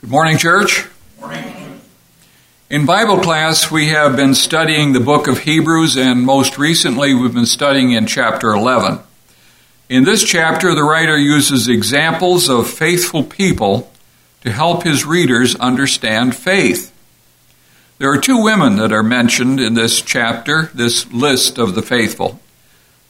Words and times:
Good 0.00 0.08
morning, 0.08 0.38
church. 0.38 0.86
Morning. 1.20 1.78
In 2.70 2.86
Bible 2.86 3.18
class, 3.18 3.70
we 3.70 3.88
have 3.88 4.16
been 4.16 4.34
studying 4.34 4.94
the 4.94 5.00
book 5.00 5.28
of 5.28 5.40
Hebrews, 5.40 5.94
and 5.98 6.22
most 6.22 6.56
recently, 6.56 7.12
we've 7.12 7.34
been 7.34 7.44
studying 7.44 7.90
in 7.90 8.06
chapter 8.06 8.48
11. 8.48 9.00
In 9.90 10.04
this 10.04 10.24
chapter, 10.24 10.74
the 10.74 10.84
writer 10.84 11.18
uses 11.18 11.68
examples 11.68 12.48
of 12.48 12.66
faithful 12.66 13.24
people 13.24 13.92
to 14.40 14.50
help 14.50 14.84
his 14.84 15.04
readers 15.04 15.54
understand 15.56 16.34
faith. 16.34 16.94
There 17.98 18.10
are 18.10 18.20
two 18.20 18.42
women 18.42 18.76
that 18.76 18.92
are 18.92 19.02
mentioned 19.02 19.60
in 19.60 19.74
this 19.74 20.00
chapter, 20.00 20.70
this 20.72 21.12
list 21.12 21.58
of 21.58 21.74
the 21.74 21.82
faithful. 21.82 22.40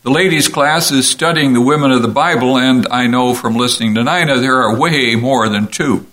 The 0.03 0.11
ladies' 0.11 0.49
class 0.49 0.91
is 0.91 1.09
studying 1.09 1.53
the 1.53 1.61
women 1.61 1.93
of 1.93 2.03
the 2.03 2.09
Bible, 2.09 2.59
and 2.59 2.89
I 2.91 3.07
know 3.07 3.33
from 3.33 3.55
listening 3.55 3.95
to 3.95 4.03
Nina 4.03 4.39
there 4.39 4.61
are 4.61 4.77
way 4.77 5.15
more 5.15 5.49
than 5.49 5.69
two. 5.69 6.07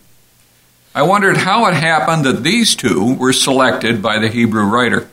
I 0.98 1.04
wondered 1.04 1.38
how 1.38 1.68
it 1.68 1.76
happened 1.76 2.26
that 2.26 2.42
these 2.42 2.76
two 2.76 3.14
were 3.14 3.32
selected 3.32 4.02
by 4.02 4.18
the 4.18 4.30
Hebrew 4.30 4.64
writer. 4.64 5.08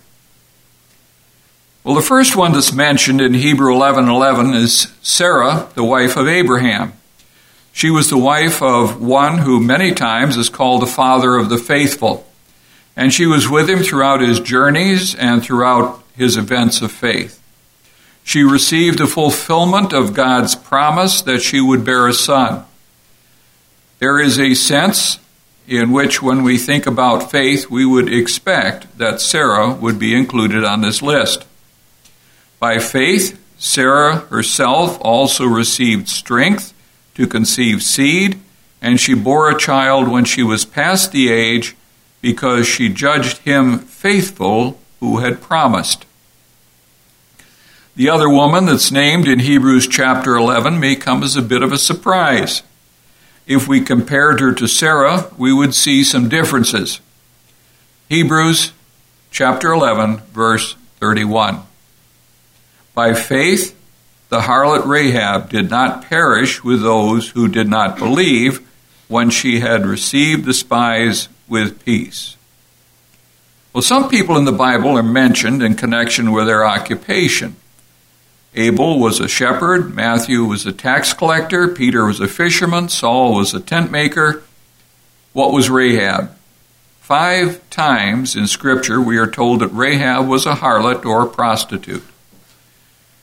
Well, 1.85 1.95
the 1.95 2.01
first 2.01 2.35
one 2.35 2.53
that's 2.55 2.73
mentioned 2.73 3.21
in 3.21 3.35
Hebrew 3.35 3.75
11:11 3.75 4.55
is 4.55 4.87
Sarah, 5.03 5.67
the 5.75 5.85
wife 5.85 6.17
of 6.17 6.27
Abraham. 6.27 6.95
She 7.71 7.91
was 7.91 8.09
the 8.09 8.17
wife 8.17 8.63
of 8.63 8.99
one 8.99 9.41
who 9.41 9.61
many 9.61 9.93
times 9.93 10.39
is 10.39 10.49
called 10.49 10.81
the 10.81 10.87
father 10.87 11.37
of 11.37 11.51
the 11.51 11.59
faithful. 11.59 12.27
And 12.97 13.13
she 13.13 13.27
was 13.27 13.51
with 13.51 13.69
him 13.69 13.83
throughout 13.83 14.23
his 14.23 14.41
journeys 14.41 15.15
and 15.15 15.43
throughout 15.43 16.03
his 16.17 16.39
events 16.39 16.81
of 16.81 16.93
faith. 16.93 17.39
She 18.23 18.43
received 18.43 19.01
the 19.01 19.07
fulfillment 19.07 19.93
of 19.93 20.15
God's 20.15 20.55
promise 20.55 21.21
that 21.21 21.43
she 21.43 21.61
would 21.61 21.85
bear 21.85 22.09
a 22.09 22.15
son. 22.15 22.65
There 23.99 24.19
is 24.19 24.41
a 24.41 24.55
sense 24.55 25.19
in 25.67 25.93
which, 25.93 26.21
when 26.23 26.43
we 26.43 26.59
think 26.59 26.87
about 26.87 27.31
faith, 27.31 27.71
we 27.71 27.87
would 27.87 28.13
expect 28.13 28.99
that 28.99 29.21
Sarah 29.21 29.73
would 29.73 29.99
be 29.99 30.15
included 30.15 30.65
on 30.65 30.83
this 30.83 31.01
list. 31.01 31.47
By 32.59 32.79
faith, 32.79 33.41
Sarah 33.59 34.17
herself 34.31 34.99
also 35.01 35.47
received 35.47 36.09
strength 36.09 36.75
to 37.15 37.27
conceive 37.27 37.83
seed, 37.83 38.41
and 38.83 39.01
she 39.01 39.15
bore 39.15 39.51
a 39.51 39.59
child 39.59 40.09
when 40.09 40.25
she 40.25 40.43
was 40.43 40.65
past 40.65 41.13
the 41.13 41.31
age 41.31 41.75
because 42.21 42.67
she 42.67 42.89
judged 42.89 43.39
him 43.39 43.79
faithful 43.79 44.79
who 45.01 45.19
had 45.19 45.41
promised. 45.41 46.05
The 47.97 48.11
other 48.11 48.29
woman 48.29 48.67
that's 48.67 48.91
named 48.91 49.29
in 49.29 49.39
Hebrews 49.39 49.87
chapter 49.87 50.35
11 50.35 50.81
may 50.81 50.97
come 50.97 51.23
as 51.23 51.37
a 51.37 51.43
bit 51.43 51.63
of 51.63 51.73
a 51.73 51.79
surprise. 51.79 52.63
If 53.47 53.69
we 53.69 53.81
compared 53.83 54.41
her 54.41 54.55
to 54.55 54.67
Sarah, 54.67 55.31
we 55.37 55.53
would 55.53 55.75
see 55.75 56.03
some 56.03 56.29
differences. 56.29 57.01
Hebrews 58.09 58.73
chapter 59.31 59.73
11, 59.73 60.19
verse 60.33 60.77
31. 61.01 61.61
By 62.95 63.13
faith, 63.13 63.77
the 64.29 64.43
harlot 64.43 64.87
Rahab 64.87 65.51
did 65.51 65.69
not 65.69 66.09
perish 66.09 66.65
with 66.65 66.83
those 66.83 67.31
who 67.31 67.49
did 67.49 67.69
not 67.69 67.99
believe 67.99 68.67
when 69.09 69.31
she 69.31 69.61
had 69.61 69.85
received 69.85 70.45
the 70.45 70.55
spies 70.55 71.29
with 71.47 71.85
peace. 71.85 72.37
Well, 73.73 73.83
some 73.83 74.09
people 74.09 74.37
in 74.37 74.45
the 74.45 74.53
Bible 74.53 74.97
are 74.97 75.03
mentioned 75.03 75.63
in 75.63 75.75
connection 75.75 76.33
with 76.33 76.47
their 76.47 76.65
occupation. 76.65 77.57
Abel 78.57 79.01
was 79.01 79.19
a 79.19 79.27
shepherd, 79.27 79.95
Matthew 79.95 80.45
was 80.45 80.65
a 80.65 80.73
tax 80.73 81.13
collector, 81.13 81.67
Peter 81.67 82.07
was 82.07 82.21
a 82.21 82.29
fisherman, 82.29 82.89
Saul 82.89 83.35
was 83.35 83.53
a 83.53 83.61
tent 83.61 83.91
maker. 83.91 84.45
What 85.33 85.53
was 85.53 85.69
Rahab? 85.69 86.37
Five 87.01 87.69
times 87.69 88.37
in 88.37 88.47
Scripture 88.47 89.01
we 89.01 89.19
are 89.19 89.27
told 89.27 89.61
that 89.61 89.69
Rahab 89.69 90.29
was 90.29 90.47
a 90.47 90.55
harlot 90.55 91.05
or 91.05 91.25
a 91.25 91.29
prostitute. 91.29 92.05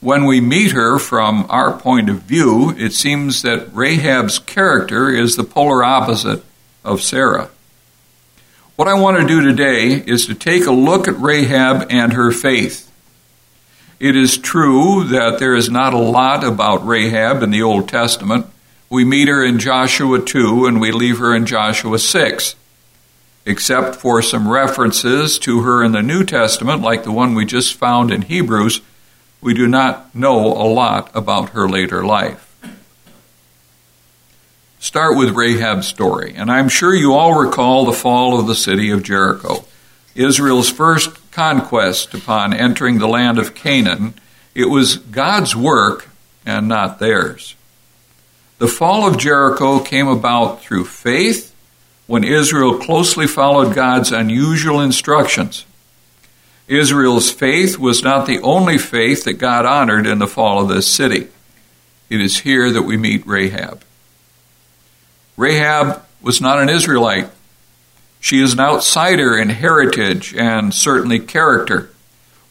When 0.01 0.25
we 0.25 0.41
meet 0.41 0.71
her 0.71 0.99
from 0.99 1.45
our 1.49 1.79
point 1.79 2.09
of 2.09 2.23
view, 2.23 2.75
it 2.77 2.91
seems 2.91 3.41
that 3.43 3.73
Rahab's 3.73 4.37
character 4.37 5.09
is 5.09 5.35
the 5.35 5.43
polar 5.43 5.83
opposite 5.83 6.43
of 6.83 7.01
Sarah. 7.01 7.49
What 8.75 8.89
I 8.89 8.95
want 8.95 9.21
to 9.21 9.27
do 9.27 9.41
today 9.41 9.93
is 9.93 10.25
to 10.25 10.35
take 10.35 10.65
a 10.65 10.71
look 10.71 11.07
at 11.07 11.19
Rahab 11.19 11.87
and 11.89 12.13
her 12.13 12.31
faith. 12.31 12.90
It 14.01 14.15
is 14.15 14.39
true 14.39 15.03
that 15.09 15.37
there 15.37 15.53
is 15.53 15.69
not 15.69 15.93
a 15.93 15.99
lot 15.99 16.43
about 16.43 16.87
Rahab 16.87 17.43
in 17.43 17.51
the 17.51 17.61
Old 17.61 17.87
Testament. 17.87 18.47
We 18.89 19.05
meet 19.05 19.27
her 19.27 19.45
in 19.45 19.59
Joshua 19.59 20.19
2 20.19 20.65
and 20.65 20.81
we 20.81 20.91
leave 20.91 21.19
her 21.19 21.35
in 21.35 21.45
Joshua 21.45 21.99
6. 21.99 22.55
Except 23.45 23.95
for 23.95 24.23
some 24.23 24.49
references 24.49 25.37
to 25.37 25.61
her 25.61 25.83
in 25.83 25.91
the 25.91 26.01
New 26.01 26.23
Testament, 26.23 26.81
like 26.81 27.03
the 27.03 27.11
one 27.11 27.35
we 27.35 27.45
just 27.45 27.75
found 27.75 28.09
in 28.09 28.23
Hebrews, 28.23 28.81
we 29.39 29.53
do 29.53 29.67
not 29.67 30.15
know 30.15 30.47
a 30.47 30.65
lot 30.65 31.11
about 31.13 31.49
her 31.49 31.69
later 31.69 32.03
life. 32.03 32.47
Start 34.79 35.15
with 35.15 35.35
Rahab's 35.35 35.87
story, 35.87 36.33
and 36.35 36.51
I'm 36.51 36.69
sure 36.69 36.95
you 36.95 37.13
all 37.13 37.39
recall 37.39 37.85
the 37.85 37.93
fall 37.93 38.39
of 38.39 38.47
the 38.47 38.55
city 38.55 38.89
of 38.89 39.03
Jericho. 39.03 39.63
Israel's 40.15 40.71
first 40.71 41.20
conquest 41.31 42.13
upon 42.13 42.53
entering 42.53 42.99
the 42.99 43.07
land 43.07 43.39
of 43.39 43.55
Canaan, 43.55 44.13
it 44.53 44.65
was 44.65 44.97
God's 44.97 45.55
work 45.55 46.09
and 46.45 46.67
not 46.67 46.99
theirs. 46.99 47.55
The 48.57 48.67
fall 48.67 49.07
of 49.07 49.17
Jericho 49.17 49.79
came 49.79 50.07
about 50.07 50.61
through 50.61 50.85
faith 50.85 51.55
when 52.07 52.23
Israel 52.23 52.77
closely 52.77 53.25
followed 53.25 53.73
God's 53.73 54.11
unusual 54.11 54.81
instructions. 54.81 55.65
Israel's 56.67 57.31
faith 57.31 57.77
was 57.77 58.03
not 58.03 58.25
the 58.25 58.39
only 58.41 58.77
faith 58.77 59.23
that 59.23 59.33
God 59.33 59.65
honored 59.65 60.05
in 60.05 60.19
the 60.19 60.27
fall 60.27 60.61
of 60.61 60.69
this 60.69 60.87
city. 60.87 61.27
It 62.09 62.21
is 62.21 62.39
here 62.39 62.71
that 62.71 62.83
we 62.83 62.97
meet 62.97 63.25
Rahab. 63.25 63.83
Rahab 65.37 66.03
was 66.21 66.39
not 66.39 66.59
an 66.59 66.69
Israelite. 66.69 67.29
She 68.21 68.39
is 68.39 68.53
an 68.53 68.59
outsider 68.59 69.35
in 69.35 69.49
heritage 69.49 70.33
and 70.35 70.73
certainly 70.73 71.19
character, 71.19 71.89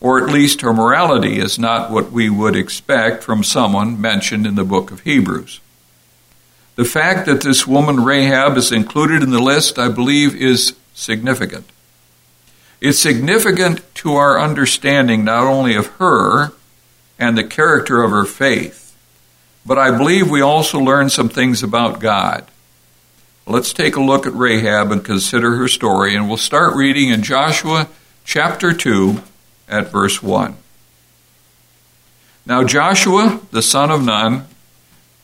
or 0.00 0.22
at 0.22 0.32
least 0.32 0.62
her 0.62 0.74
morality 0.74 1.38
is 1.38 1.58
not 1.58 1.92
what 1.92 2.10
we 2.10 2.28
would 2.28 2.56
expect 2.56 3.22
from 3.22 3.44
someone 3.44 4.00
mentioned 4.00 4.46
in 4.46 4.56
the 4.56 4.64
book 4.64 4.90
of 4.90 5.02
Hebrews. 5.02 5.60
The 6.74 6.84
fact 6.84 7.24
that 7.26 7.42
this 7.42 7.68
woman 7.68 8.04
Rahab 8.04 8.56
is 8.56 8.72
included 8.72 9.22
in 9.22 9.30
the 9.30 9.40
list, 9.40 9.78
I 9.78 9.88
believe, 9.88 10.34
is 10.34 10.74
significant. 10.92 11.66
It's 12.80 12.98
significant 12.98 13.82
to 13.96 14.14
our 14.14 14.40
understanding 14.40 15.24
not 15.24 15.44
only 15.44 15.76
of 15.76 15.86
her 15.98 16.52
and 17.16 17.38
the 17.38 17.44
character 17.44 18.02
of 18.02 18.10
her 18.10 18.24
faith, 18.24 18.96
but 19.64 19.78
I 19.78 19.96
believe 19.96 20.28
we 20.28 20.40
also 20.40 20.80
learn 20.80 21.10
some 21.10 21.28
things 21.28 21.62
about 21.62 22.00
God. 22.00 22.46
Let's 23.50 23.72
take 23.72 23.96
a 23.96 24.00
look 24.00 24.28
at 24.28 24.32
Rahab 24.32 24.92
and 24.92 25.04
consider 25.04 25.56
her 25.56 25.66
story, 25.66 26.14
and 26.14 26.28
we'll 26.28 26.36
start 26.36 26.76
reading 26.76 27.08
in 27.08 27.24
Joshua 27.24 27.88
chapter 28.24 28.72
2 28.72 29.20
at 29.68 29.90
verse 29.90 30.22
1. 30.22 30.54
Now 32.46 32.62
Joshua, 32.62 33.40
the 33.50 33.60
son 33.60 33.90
of 33.90 34.04
Nun, 34.04 34.46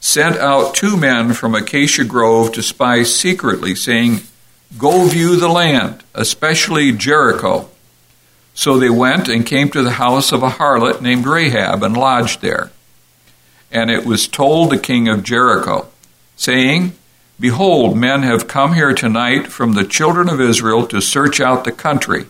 sent 0.00 0.38
out 0.38 0.74
two 0.74 0.96
men 0.96 1.34
from 1.34 1.54
Acacia 1.54 2.02
Grove 2.02 2.50
to 2.54 2.64
spy 2.64 3.04
secretly, 3.04 3.76
saying, 3.76 4.22
Go 4.76 5.06
view 5.06 5.36
the 5.36 5.48
land, 5.48 6.02
especially 6.12 6.90
Jericho. 6.90 7.68
So 8.54 8.76
they 8.76 8.90
went 8.90 9.28
and 9.28 9.46
came 9.46 9.70
to 9.70 9.84
the 9.84 9.90
house 9.92 10.32
of 10.32 10.42
a 10.42 10.50
harlot 10.50 11.00
named 11.00 11.26
Rahab 11.26 11.84
and 11.84 11.96
lodged 11.96 12.42
there. 12.42 12.72
And 13.70 13.88
it 13.88 14.04
was 14.04 14.26
told 14.26 14.70
the 14.70 14.78
king 14.78 15.06
of 15.06 15.22
Jericho, 15.22 15.86
saying, 16.34 16.94
Behold, 17.38 17.96
men 17.96 18.22
have 18.22 18.48
come 18.48 18.72
here 18.72 18.94
tonight 18.94 19.48
from 19.48 19.74
the 19.74 19.84
children 19.84 20.30
of 20.30 20.40
Israel 20.40 20.86
to 20.86 21.02
search 21.02 21.38
out 21.38 21.64
the 21.64 21.72
country. 21.72 22.26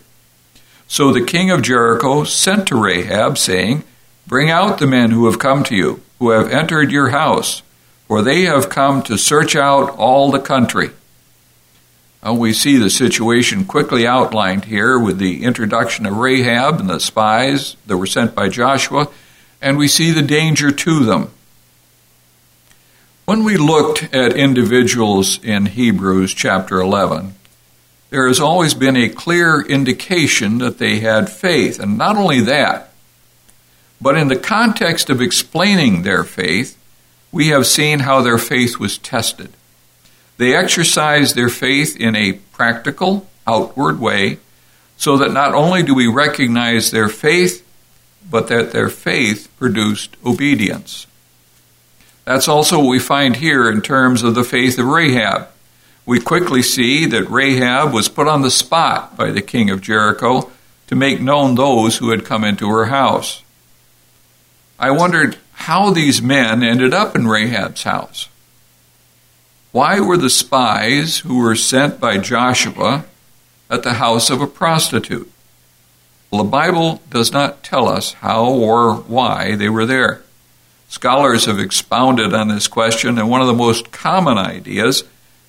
So 0.88 1.12
the 1.12 1.24
king 1.24 1.50
of 1.50 1.62
Jericho 1.62 2.24
sent 2.24 2.66
to 2.68 2.82
Rahab, 2.82 3.38
saying, 3.38 3.84
Bring 4.26 4.50
out 4.50 4.78
the 4.78 4.86
men 4.86 5.12
who 5.12 5.26
have 5.26 5.38
come 5.38 5.62
to 5.64 5.76
you, 5.76 6.00
who 6.18 6.30
have 6.30 6.50
entered 6.50 6.90
your 6.90 7.10
house, 7.10 7.62
for 8.08 8.22
they 8.22 8.42
have 8.42 8.68
come 8.68 9.02
to 9.02 9.16
search 9.16 9.54
out 9.54 9.90
all 9.90 10.32
the 10.32 10.40
country. 10.40 10.90
Well, 12.22 12.36
we 12.36 12.52
see 12.52 12.76
the 12.76 12.90
situation 12.90 13.64
quickly 13.64 14.04
outlined 14.04 14.64
here 14.64 14.98
with 14.98 15.18
the 15.18 15.44
introduction 15.44 16.06
of 16.06 16.16
Rahab 16.16 16.80
and 16.80 16.90
the 16.90 16.98
spies 16.98 17.76
that 17.86 17.96
were 17.96 18.06
sent 18.06 18.34
by 18.34 18.48
Joshua, 18.48 19.08
and 19.62 19.78
we 19.78 19.86
see 19.86 20.10
the 20.10 20.22
danger 20.22 20.72
to 20.72 21.04
them. 21.04 21.30
When 23.26 23.42
we 23.42 23.56
looked 23.56 24.14
at 24.14 24.36
individuals 24.36 25.42
in 25.42 25.66
Hebrews 25.66 26.32
chapter 26.32 26.78
11, 26.78 27.34
there 28.10 28.28
has 28.28 28.38
always 28.38 28.72
been 28.72 28.96
a 28.96 29.08
clear 29.08 29.60
indication 29.60 30.58
that 30.58 30.78
they 30.78 31.00
had 31.00 31.28
faith. 31.28 31.80
And 31.80 31.98
not 31.98 32.16
only 32.16 32.40
that, 32.42 32.92
but 34.00 34.16
in 34.16 34.28
the 34.28 34.36
context 34.36 35.10
of 35.10 35.20
explaining 35.20 36.02
their 36.02 36.22
faith, 36.22 36.78
we 37.32 37.48
have 37.48 37.66
seen 37.66 37.98
how 37.98 38.22
their 38.22 38.38
faith 38.38 38.78
was 38.78 38.96
tested. 38.96 39.52
They 40.36 40.54
exercised 40.54 41.34
their 41.34 41.48
faith 41.48 41.96
in 41.96 42.14
a 42.14 42.34
practical, 42.52 43.26
outward 43.44 43.98
way, 43.98 44.38
so 44.96 45.16
that 45.16 45.32
not 45.32 45.52
only 45.52 45.82
do 45.82 45.96
we 45.96 46.06
recognize 46.06 46.92
their 46.92 47.08
faith, 47.08 47.66
but 48.30 48.46
that 48.46 48.70
their 48.70 48.88
faith 48.88 49.48
produced 49.58 50.16
obedience. 50.24 51.08
That's 52.26 52.48
also 52.48 52.80
what 52.80 52.88
we 52.88 52.98
find 52.98 53.36
here 53.36 53.70
in 53.70 53.80
terms 53.80 54.24
of 54.24 54.34
the 54.34 54.42
faith 54.42 54.78
of 54.80 54.86
Rahab. 54.86 55.46
We 56.04 56.18
quickly 56.18 56.60
see 56.60 57.06
that 57.06 57.30
Rahab 57.30 57.92
was 57.92 58.08
put 58.08 58.26
on 58.26 58.42
the 58.42 58.50
spot 58.50 59.16
by 59.16 59.30
the 59.30 59.40
king 59.40 59.70
of 59.70 59.80
Jericho 59.80 60.50
to 60.88 60.96
make 60.96 61.20
known 61.20 61.54
those 61.54 61.98
who 61.98 62.10
had 62.10 62.24
come 62.24 62.42
into 62.42 62.68
her 62.68 62.86
house. 62.86 63.44
I 64.78 64.90
wondered 64.90 65.38
how 65.52 65.90
these 65.90 66.20
men 66.20 66.64
ended 66.64 66.92
up 66.92 67.14
in 67.14 67.28
Rahab's 67.28 67.84
house. 67.84 68.28
Why 69.70 70.00
were 70.00 70.16
the 70.16 70.30
spies 70.30 71.18
who 71.18 71.38
were 71.38 71.54
sent 71.54 72.00
by 72.00 72.18
Joshua 72.18 73.04
at 73.70 73.84
the 73.84 73.94
house 73.94 74.30
of 74.30 74.40
a 74.40 74.46
prostitute? 74.48 75.30
Well, 76.30 76.42
the 76.42 76.50
Bible 76.50 77.02
does 77.08 77.32
not 77.32 77.62
tell 77.62 77.88
us 77.88 78.14
how 78.14 78.46
or 78.46 78.94
why 78.94 79.54
they 79.54 79.68
were 79.68 79.86
there. 79.86 80.22
Scholars 80.88 81.46
have 81.46 81.58
expounded 81.58 82.32
on 82.32 82.48
this 82.48 82.68
question, 82.68 83.18
and 83.18 83.28
one 83.28 83.40
of 83.40 83.46
the 83.46 83.52
most 83.52 83.90
common 83.90 84.38
ideas 84.38 85.04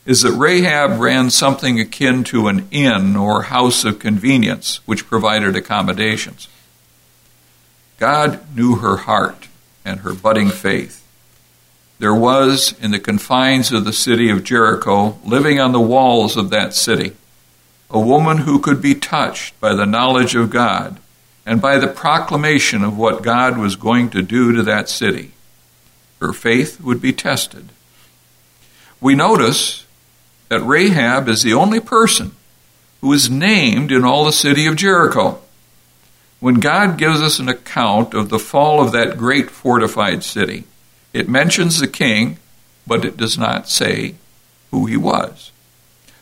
is 0.05 0.21
that 0.21 0.31
Rahab 0.31 0.99
ran 0.99 1.29
something 1.29 1.79
akin 1.79 2.23
to 2.25 2.47
an 2.47 2.67
inn 2.71 3.15
or 3.15 3.43
house 3.43 3.83
of 3.83 3.99
convenience, 3.99 4.79
which 4.85 5.05
provided 5.05 5.55
accommodations. 5.55 6.47
God 7.99 8.55
knew 8.55 8.75
her 8.75 8.97
heart 8.97 9.47
and 9.83 9.99
her 9.99 10.13
budding 10.13 10.49
faith. 10.49 11.05
There 11.99 12.15
was, 12.15 12.73
in 12.79 12.91
the 12.91 12.99
confines 12.99 13.71
of 13.71 13.83
the 13.83 13.93
city 13.93 14.29
of 14.29 14.43
Jericho, 14.43 15.17
living 15.25 15.59
on 15.59 15.71
the 15.71 15.79
walls 15.81 16.37
of 16.37 16.51
that 16.51 16.73
city, 16.73 17.13
a 17.89 17.99
woman 17.99 18.39
who 18.39 18.59
could 18.59 18.81
be 18.81 18.95
touched 18.95 19.59
by 19.59 19.73
the 19.73 19.85
knowledge 19.85 20.35
of 20.35 20.49
God 20.49 20.99
and 21.47 21.61
by 21.61 21.77
the 21.77 21.87
proclamation 21.87 22.83
of 22.83 22.97
what 22.97 23.23
God 23.23 23.57
was 23.57 23.77
going 23.77 24.09
to 24.09 24.21
do 24.21 24.51
to 24.51 24.61
that 24.63 24.89
city. 24.89 25.31
Her 26.19 26.33
faith 26.33 26.81
would 26.81 27.01
be 27.01 27.13
tested. 27.13 27.69
We 28.99 29.15
notice 29.15 29.85
that 30.49 30.59
Rahab 30.59 31.29
is 31.29 31.43
the 31.43 31.53
only 31.53 31.79
person 31.79 32.35
who 32.99 33.13
is 33.13 33.29
named 33.29 33.93
in 33.93 34.03
all 34.03 34.25
the 34.25 34.33
city 34.33 34.65
of 34.65 34.75
Jericho. 34.75 35.39
When 36.41 36.55
God 36.55 36.97
gives 36.97 37.21
us 37.21 37.39
an 37.39 37.47
account 37.47 38.13
of 38.13 38.27
the 38.27 38.39
fall 38.39 38.81
of 38.83 38.91
that 38.91 39.17
great 39.17 39.49
fortified 39.49 40.25
city, 40.25 40.65
it 41.13 41.29
mentions 41.29 41.79
the 41.79 41.87
king, 41.87 42.39
but 42.85 43.05
it 43.05 43.15
does 43.15 43.37
not 43.37 43.69
say 43.69 44.15
who 44.71 44.85
he 44.85 44.97
was. 44.97 45.53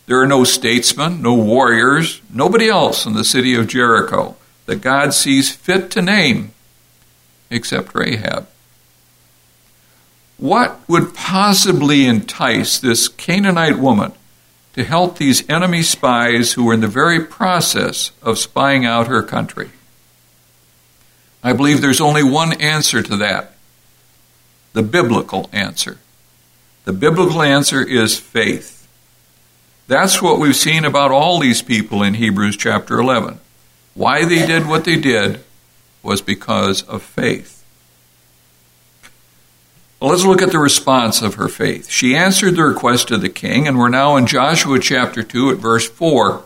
There 0.05 0.21
are 0.21 0.27
no 0.27 0.43
statesmen, 0.43 1.23
no 1.23 1.33
warriors, 1.33 2.21
nobody 2.31 2.69
else 2.69 3.07
in 3.07 3.13
the 3.13 3.23
city 3.23 3.55
of 3.55 3.65
Jericho 3.65 4.35
that 4.65 4.81
God 4.81 5.13
sees 5.13 5.53
fit 5.53 5.91
to 5.91 6.01
name 6.01 6.51
except 7.49 7.93
Rahab. 7.93 8.47
What 10.37 10.79
would 10.87 11.13
possibly 11.13 12.05
entice 12.05 12.77
this 12.77 13.07
Canaanite 13.07 13.79
woman 13.79 14.11
to 14.73 14.83
help 14.83 15.17
these 15.17 15.47
enemy 15.49 15.81
spies 15.81 16.53
who 16.53 16.65
were 16.65 16.73
in 16.73 16.81
the 16.81 16.87
very 16.87 17.23
process 17.23 18.11
of 18.21 18.37
spying 18.37 18.85
out 18.85 19.07
her 19.07 19.23
country? 19.23 19.69
I 21.41 21.53
believe 21.53 21.79
there's 21.79 22.01
only 22.01 22.23
one 22.23 22.59
answer 22.59 23.01
to 23.03 23.15
that 23.17 23.51
the 24.73 24.83
biblical 24.83 25.49
answer. 25.53 25.97
The 26.83 26.91
biblical 26.91 27.41
answer 27.41 27.81
is 27.81 28.19
faith. 28.19 28.87
That's 29.87 30.21
what 30.21 30.37
we've 30.37 30.55
seen 30.55 30.83
about 30.83 31.11
all 31.11 31.39
these 31.39 31.61
people 31.61 32.03
in 32.03 32.15
Hebrews 32.15 32.57
chapter 32.57 32.99
11. 32.99 33.39
Why 33.95 34.25
they 34.25 34.45
did 34.45 34.67
what 34.67 34.83
they 34.83 34.97
did 34.97 35.43
was 36.03 36.21
because 36.21 36.83
of 36.83 37.01
faith. 37.01 37.63
Well, 39.99 40.11
let's 40.11 40.25
look 40.25 40.41
at 40.41 40.51
the 40.51 40.59
response 40.59 41.21
of 41.21 41.35
her 41.35 41.47
faith. 41.47 41.89
She 41.89 42.15
answered 42.15 42.55
the 42.55 42.63
request 42.63 43.09
of 43.09 43.21
the 43.21 43.29
king, 43.29 43.67
and 43.67 43.79
we're 43.79 43.89
now 43.89 44.17
in 44.17 44.27
Joshua 44.27 44.79
chapter 44.79 45.23
2 45.23 45.51
at 45.51 45.57
verse 45.57 45.89
4. 45.89 46.43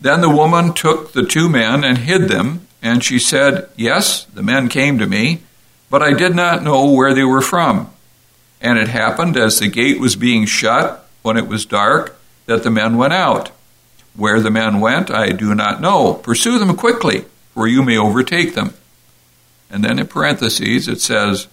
Then 0.00 0.20
the 0.20 0.28
woman 0.28 0.74
took 0.74 1.12
the 1.12 1.24
two 1.24 1.48
men 1.48 1.84
and 1.84 1.98
hid 1.98 2.28
them, 2.28 2.66
and 2.82 3.04
she 3.04 3.20
said, 3.20 3.68
Yes, 3.76 4.24
the 4.24 4.42
men 4.42 4.68
came 4.68 4.98
to 4.98 5.06
me, 5.06 5.42
but 5.88 6.02
I 6.02 6.12
did 6.12 6.34
not 6.34 6.64
know 6.64 6.90
where 6.90 7.14
they 7.14 7.24
were 7.24 7.40
from. 7.40 7.90
And 8.60 8.78
it 8.78 8.88
happened 8.88 9.36
as 9.36 9.58
the 9.58 9.68
gate 9.68 10.00
was 10.00 10.16
being 10.16 10.44
shut 10.44 11.08
when 11.22 11.36
it 11.36 11.46
was 11.46 11.64
dark 11.64 12.18
that 12.46 12.64
the 12.64 12.70
men 12.70 12.96
went 12.96 13.12
out. 13.12 13.52
Where 14.16 14.40
the 14.40 14.50
men 14.50 14.80
went, 14.80 15.10
I 15.10 15.30
do 15.30 15.54
not 15.54 15.80
know. 15.80 16.14
Pursue 16.14 16.58
them 16.58 16.76
quickly, 16.76 17.24
for 17.54 17.66
you 17.66 17.82
may 17.82 17.96
overtake 17.96 18.54
them. 18.54 18.74
And 19.70 19.84
then 19.84 19.98
in 19.98 20.06
parentheses 20.06 20.88
it 20.88 21.00
says, 21.00 21.46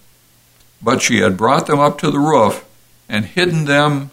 But 0.82 1.00
she 1.00 1.20
had 1.20 1.36
brought 1.36 1.66
them 1.66 1.78
up 1.78 1.98
to 1.98 2.10
the 2.10 2.18
roof 2.18 2.64
and 3.08 3.24
hidden 3.24 3.64
them 3.64 4.10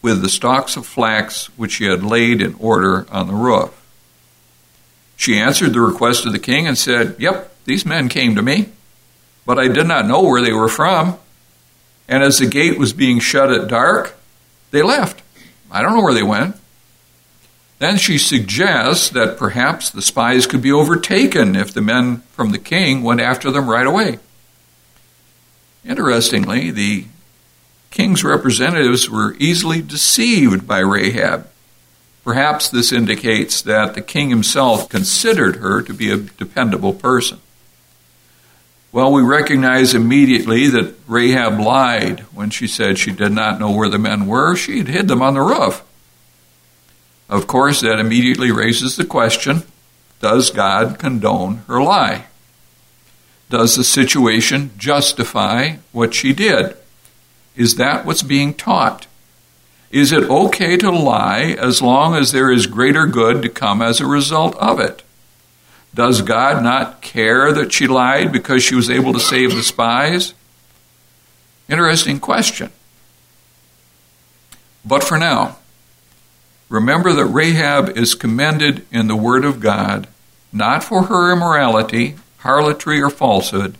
with 0.00 0.22
the 0.22 0.28
stalks 0.28 0.76
of 0.76 0.86
flax 0.86 1.46
which 1.58 1.72
she 1.72 1.86
had 1.86 2.04
laid 2.04 2.40
in 2.40 2.54
order 2.54 3.06
on 3.10 3.26
the 3.26 3.34
roof. 3.34 3.74
She 5.16 5.38
answered 5.38 5.72
the 5.72 5.80
request 5.80 6.24
of 6.24 6.32
the 6.32 6.38
king 6.38 6.66
and 6.68 6.78
said, 6.78 7.16
Yep, 7.18 7.52
these 7.64 7.84
men 7.84 8.08
came 8.08 8.36
to 8.36 8.42
me, 8.42 8.68
but 9.44 9.58
I 9.58 9.66
did 9.66 9.86
not 9.86 10.06
know 10.06 10.22
where 10.22 10.40
they 10.40 10.52
were 10.52 10.68
from. 10.68 11.18
And 12.08 12.22
as 12.22 12.38
the 12.38 12.46
gate 12.46 12.78
was 12.78 12.92
being 12.92 13.18
shut 13.18 13.52
at 13.52 13.68
dark, 13.68 14.16
they 14.70 14.82
left. 14.82 15.20
I 15.70 15.82
don't 15.82 15.94
know 15.94 16.02
where 16.02 16.14
they 16.14 16.22
went. 16.22 16.56
Then 17.78 17.96
she 17.96 18.18
suggests 18.18 19.08
that 19.10 19.38
perhaps 19.38 19.90
the 19.90 20.02
spies 20.02 20.46
could 20.46 20.62
be 20.62 20.72
overtaken 20.72 21.54
if 21.54 21.72
the 21.72 21.80
men 21.80 22.18
from 22.32 22.50
the 22.50 22.58
king 22.58 23.02
went 23.02 23.20
after 23.20 23.50
them 23.50 23.68
right 23.68 23.86
away. 23.86 24.18
Interestingly, 25.84 26.70
the 26.70 27.06
king's 27.90 28.24
representatives 28.24 29.08
were 29.08 29.36
easily 29.38 29.80
deceived 29.80 30.66
by 30.66 30.80
Rahab. 30.80 31.48
Perhaps 32.24 32.68
this 32.68 32.92
indicates 32.92 33.62
that 33.62 33.94
the 33.94 34.02
king 34.02 34.28
himself 34.28 34.88
considered 34.88 35.56
her 35.56 35.80
to 35.80 35.94
be 35.94 36.10
a 36.10 36.16
dependable 36.16 36.92
person. 36.92 37.38
Well, 38.90 39.12
we 39.12 39.22
recognize 39.22 39.94
immediately 39.94 40.66
that 40.68 40.94
Rahab 41.06 41.60
lied 41.60 42.20
when 42.34 42.50
she 42.50 42.66
said 42.66 42.98
she 42.98 43.12
did 43.12 43.32
not 43.32 43.60
know 43.60 43.70
where 43.70 43.88
the 43.88 43.98
men 43.98 44.26
were. 44.26 44.56
She 44.56 44.78
had 44.78 44.88
hid 44.88 45.08
them 45.08 45.22
on 45.22 45.34
the 45.34 45.42
roof. 45.42 45.84
Of 47.28 47.46
course, 47.46 47.80
that 47.80 47.98
immediately 47.98 48.50
raises 48.50 48.96
the 48.96 49.04
question 49.04 49.62
does 50.20 50.50
God 50.50 50.98
condone 50.98 51.58
her 51.68 51.80
lie? 51.80 52.24
Does 53.50 53.76
the 53.76 53.84
situation 53.84 54.72
justify 54.76 55.76
what 55.92 56.12
she 56.12 56.32
did? 56.32 56.76
Is 57.56 57.76
that 57.76 58.04
what's 58.04 58.22
being 58.22 58.52
taught? 58.52 59.06
Is 59.90 60.12
it 60.12 60.24
okay 60.24 60.76
to 60.76 60.90
lie 60.90 61.56
as 61.58 61.80
long 61.80 62.14
as 62.14 62.32
there 62.32 62.50
is 62.50 62.66
greater 62.66 63.06
good 63.06 63.42
to 63.42 63.48
come 63.48 63.80
as 63.80 64.00
a 64.00 64.06
result 64.06 64.54
of 64.56 64.80
it? 64.80 65.02
Does 65.94 66.20
God 66.20 66.62
not 66.62 67.00
care 67.00 67.52
that 67.52 67.72
she 67.72 67.86
lied 67.86 68.32
because 68.32 68.62
she 68.62 68.74
was 68.74 68.90
able 68.90 69.12
to 69.14 69.20
save 69.20 69.54
the 69.54 69.62
spies? 69.62 70.34
Interesting 71.68 72.20
question. 72.20 72.70
But 74.84 75.02
for 75.02 75.18
now, 75.18 75.56
remember 76.68 77.12
that 77.12 77.26
Rahab 77.26 77.96
is 77.96 78.14
commended 78.14 78.86
in 78.90 79.08
the 79.08 79.16
Word 79.16 79.44
of 79.44 79.60
God 79.60 80.06
not 80.52 80.82
for 80.82 81.04
her 81.04 81.32
immorality, 81.32 82.16
harlotry, 82.38 83.00
or 83.00 83.10
falsehood, 83.10 83.76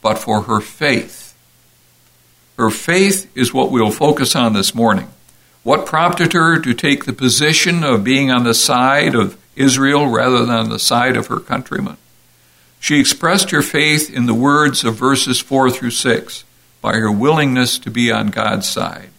but 0.00 0.18
for 0.18 0.42
her 0.42 0.60
faith. 0.60 1.34
Her 2.56 2.70
faith 2.70 3.30
is 3.36 3.52
what 3.52 3.70
we'll 3.70 3.90
focus 3.90 4.36
on 4.36 4.52
this 4.52 4.74
morning. 4.74 5.08
What 5.62 5.86
prompted 5.86 6.32
her 6.32 6.58
to 6.58 6.74
take 6.74 7.04
the 7.04 7.12
position 7.12 7.84
of 7.84 8.04
being 8.04 8.30
on 8.30 8.44
the 8.44 8.54
side 8.54 9.14
of 9.14 9.38
Israel 9.56 10.08
rather 10.08 10.44
than 10.44 10.50
on 10.50 10.70
the 10.70 10.78
side 10.78 11.16
of 11.16 11.28
her 11.28 11.38
countrymen. 11.38 11.96
She 12.80 12.98
expressed 12.98 13.50
her 13.50 13.62
faith 13.62 14.10
in 14.10 14.26
the 14.26 14.34
words 14.34 14.82
of 14.82 14.96
verses 14.96 15.38
4 15.38 15.70
through 15.70 15.90
6 15.90 16.44
by 16.80 16.94
her 16.94 17.12
willingness 17.12 17.78
to 17.78 17.90
be 17.90 18.10
on 18.10 18.28
God's 18.28 18.68
side. 18.68 19.10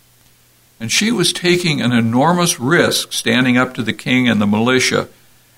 And 0.80 0.92
she 0.92 1.12
was 1.12 1.32
taking 1.32 1.82
an 1.82 1.92
enormous 1.92 2.60
risk 2.60 3.14
standing 3.14 3.58
up 3.58 3.74
to 3.76 3.84
the 3.84 3.94
king 3.94 4.28
and 4.28 4.42
the 4.42 4.48
militia 4.48 5.08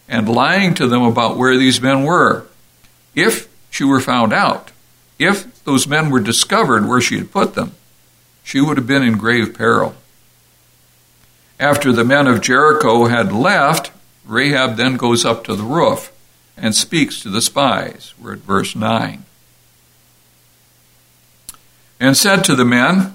and 0.08 0.30
lying 0.30 0.74
to 0.76 0.88
them 0.88 1.02
about 1.02 1.38
where 1.38 1.58
these 1.58 1.82
men 1.82 2.04
were. 2.04 2.46
If 3.16 3.48
she 3.70 3.84
were 3.84 4.00
found 4.00 4.34
out, 4.34 4.72
if 5.18 5.64
those 5.64 5.88
men 5.88 6.10
were 6.10 6.20
discovered 6.20 6.88
where 6.88 7.02
she 7.02 7.18
had 7.18 7.32
put 7.32 7.56
them, 7.56 7.74
she 8.44 8.62
would 8.62 8.78
have 8.78 8.88
been 8.88 9.04
in 9.04 9.18
grave 9.18 9.56
peril. 9.56 9.96
After 11.60 11.92
the 11.92 12.04
men 12.04 12.28
of 12.28 12.42
Jericho 12.42 13.06
had 13.06 13.32
left, 13.32 13.92
Rahab 14.26 14.76
then 14.76 14.98
goes 14.98 15.24
up 15.26 15.44
to 15.46 15.56
the 15.56 15.64
roof 15.64 16.12
and 16.58 16.76
speaks 16.76 17.22
to 17.22 17.30
the 17.30 17.42
spies. 17.42 18.14
We're 18.20 18.34
at 18.34 18.40
verse 18.40 18.76
9. 18.76 19.24
And 22.00 22.18
said 22.18 22.44
to 22.44 22.56
the 22.56 22.66
men, 22.66 23.15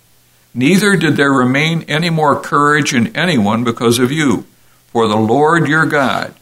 Neither 0.53 0.95
did 0.97 1.15
there 1.15 1.31
remain 1.31 1.83
any 1.83 2.09
more 2.09 2.39
courage 2.39 2.93
in 2.93 3.15
anyone 3.15 3.63
because 3.63 3.99
of 3.99 4.11
you. 4.11 4.45
For 4.87 5.07
the 5.07 5.15
Lord 5.15 5.67
your 5.67 5.85
God, 5.85 6.33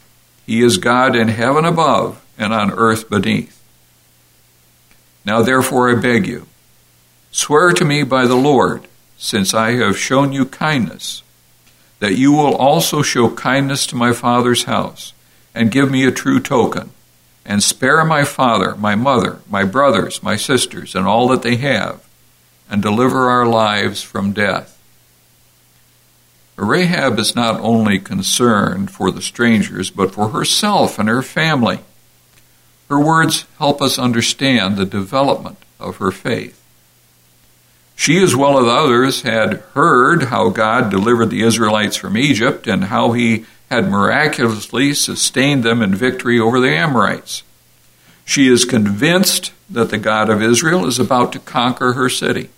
He 0.45 0.63
is 0.63 0.77
God 0.77 1.15
in 1.15 1.27
heaven 1.27 1.65
above 1.65 2.23
and 2.37 2.53
on 2.53 2.71
earth 2.71 3.09
beneath. 3.09 3.61
Now 5.23 5.43
therefore 5.43 5.91
I 5.91 6.01
beg 6.01 6.25
you, 6.25 6.47
swear 7.31 7.71
to 7.73 7.85
me 7.85 8.01
by 8.03 8.25
the 8.25 8.35
Lord, 8.35 8.87
since 9.17 9.53
I 9.53 9.73
have 9.73 9.99
shown 9.99 10.31
you 10.31 10.45
kindness, 10.45 11.21
that 11.99 12.15
you 12.15 12.31
will 12.31 12.55
also 12.55 13.03
show 13.03 13.29
kindness 13.29 13.85
to 13.87 13.95
my 13.95 14.13
father's 14.13 14.63
house, 14.63 15.13
and 15.53 15.71
give 15.71 15.91
me 15.91 16.05
a 16.05 16.11
true 16.11 16.39
token, 16.39 16.91
and 17.45 17.61
spare 17.61 18.03
my 18.05 18.23
father, 18.23 18.75
my 18.75 18.95
mother, 18.95 19.39
my 19.47 19.65
brothers, 19.65 20.23
my 20.23 20.35
sisters, 20.35 20.95
and 20.95 21.05
all 21.05 21.27
that 21.27 21.43
they 21.43 21.57
have, 21.57 22.03
and 22.69 22.81
deliver 22.81 23.29
our 23.29 23.45
lives 23.45 24.01
from 24.01 24.31
death. 24.31 24.79
Rahab 26.55 27.17
is 27.19 27.35
not 27.35 27.59
only 27.61 27.99
concerned 27.99 28.91
for 28.91 29.11
the 29.11 29.21
strangers, 29.21 29.89
but 29.89 30.13
for 30.13 30.29
herself 30.29 30.99
and 30.99 31.07
her 31.07 31.21
family. 31.21 31.79
Her 32.89 32.99
words 32.99 33.45
help 33.57 33.81
us 33.81 33.97
understand 33.97 34.75
the 34.75 34.85
development 34.85 35.57
of 35.79 35.97
her 35.97 36.11
faith. 36.11 36.55
She, 37.95 38.21
as 38.21 38.35
well 38.35 38.59
as 38.59 38.65
others, 38.65 39.21
had 39.23 39.61
heard 39.73 40.23
how 40.23 40.49
God 40.49 40.89
delivered 40.89 41.29
the 41.29 41.43
Israelites 41.43 41.97
from 41.97 42.17
Egypt 42.17 42.67
and 42.67 42.85
how 42.85 43.11
he 43.11 43.45
had 43.69 43.89
miraculously 43.89 44.93
sustained 44.93 45.63
them 45.63 45.81
in 45.81 45.93
victory 45.93 46.39
over 46.39 46.59
the 46.59 46.71
Amorites. 46.71 47.43
She 48.25 48.47
is 48.47 48.65
convinced 48.65 49.51
that 49.69 49.89
the 49.89 49.97
God 49.97 50.29
of 50.29 50.41
Israel 50.41 50.85
is 50.85 50.97
about 50.97 51.31
to 51.33 51.39
conquer 51.39 51.93
her 51.93 52.09
city. 52.09 52.49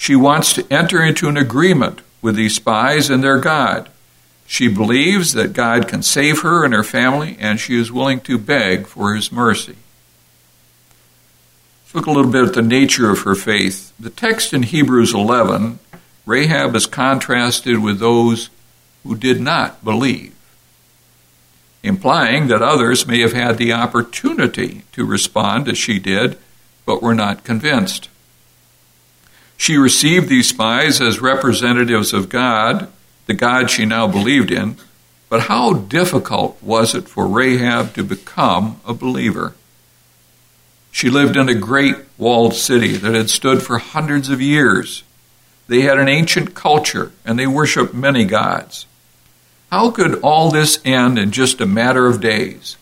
She 0.00 0.16
wants 0.16 0.52
to 0.54 0.66
enter 0.72 1.02
into 1.02 1.28
an 1.28 1.36
agreement 1.36 2.00
with 2.22 2.34
these 2.34 2.56
spies 2.56 3.10
and 3.10 3.22
their 3.22 3.38
God 3.38 3.88
she 4.50 4.66
believes 4.66 5.34
that 5.34 5.52
God 5.52 5.86
can 5.86 6.02
save 6.02 6.40
her 6.40 6.64
and 6.64 6.74
her 6.74 6.82
family, 6.82 7.36
and 7.38 7.60
she 7.60 7.78
is 7.78 7.92
willing 7.92 8.18
to 8.22 8.36
beg 8.36 8.88
for 8.88 9.14
his 9.14 9.30
mercy. 9.30 9.76
Let's 11.84 11.94
look 11.94 12.06
a 12.06 12.10
little 12.10 12.32
bit 12.32 12.48
at 12.48 12.54
the 12.54 12.60
nature 12.60 13.10
of 13.10 13.20
her 13.20 13.36
faith. 13.36 13.92
The 14.00 14.10
text 14.10 14.52
in 14.52 14.64
Hebrews 14.64 15.14
11, 15.14 15.78
Rahab 16.26 16.74
is 16.74 16.86
contrasted 16.86 17.78
with 17.78 18.00
those 18.00 18.50
who 19.04 19.14
did 19.14 19.40
not 19.40 19.84
believe, 19.84 20.34
implying 21.84 22.48
that 22.48 22.60
others 22.60 23.06
may 23.06 23.20
have 23.20 23.32
had 23.32 23.56
the 23.56 23.72
opportunity 23.72 24.82
to 24.90 25.06
respond 25.06 25.68
as 25.68 25.78
she 25.78 26.00
did, 26.00 26.36
but 26.84 27.00
were 27.00 27.14
not 27.14 27.44
convinced. 27.44 28.08
She 29.60 29.76
received 29.76 30.30
these 30.30 30.48
spies 30.48 31.02
as 31.02 31.20
representatives 31.20 32.14
of 32.14 32.30
God 32.30 32.88
the 33.26 33.34
God 33.34 33.70
she 33.70 33.84
now 33.84 34.06
believed 34.06 34.50
in, 34.50 34.78
but 35.28 35.42
how 35.42 35.74
difficult 35.74 36.56
was 36.62 36.94
it 36.94 37.06
for 37.06 37.26
Rahab 37.26 37.92
to 37.92 38.02
become 38.02 38.80
a 38.86 38.94
believer? 38.94 39.54
She 40.90 41.10
lived 41.10 41.36
in 41.36 41.50
a 41.50 41.54
great 41.54 41.96
walled 42.16 42.54
city 42.54 42.96
that 42.96 43.14
had 43.14 43.28
stood 43.28 43.62
for 43.62 43.76
hundreds 43.76 44.30
of 44.30 44.40
years. 44.40 45.02
They 45.68 45.82
had 45.82 45.98
an 45.98 46.08
ancient 46.08 46.54
culture 46.54 47.12
and 47.26 47.38
they 47.38 47.46
worshiped 47.46 47.92
many 47.92 48.24
gods. 48.24 48.86
How 49.70 49.90
could 49.90 50.22
all 50.22 50.50
this 50.50 50.80
end 50.86 51.18
in 51.18 51.32
just 51.32 51.60
a 51.60 51.66
matter 51.66 52.06
of 52.06 52.22
days? 52.22 52.78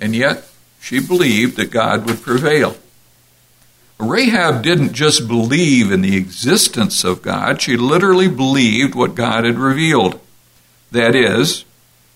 And 0.00 0.16
yet, 0.16 0.50
she 0.80 0.98
believed 0.98 1.56
that 1.56 1.70
God 1.70 2.04
would 2.06 2.20
prevail. 2.20 2.74
Rahab 4.00 4.62
didn't 4.62 4.94
just 4.94 5.28
believe 5.28 5.92
in 5.92 6.00
the 6.00 6.16
existence 6.16 7.04
of 7.04 7.22
God, 7.22 7.60
she 7.60 7.76
literally 7.76 8.28
believed 8.28 8.94
what 8.94 9.14
God 9.14 9.44
had 9.44 9.58
revealed. 9.58 10.18
That 10.90 11.14
is, 11.14 11.64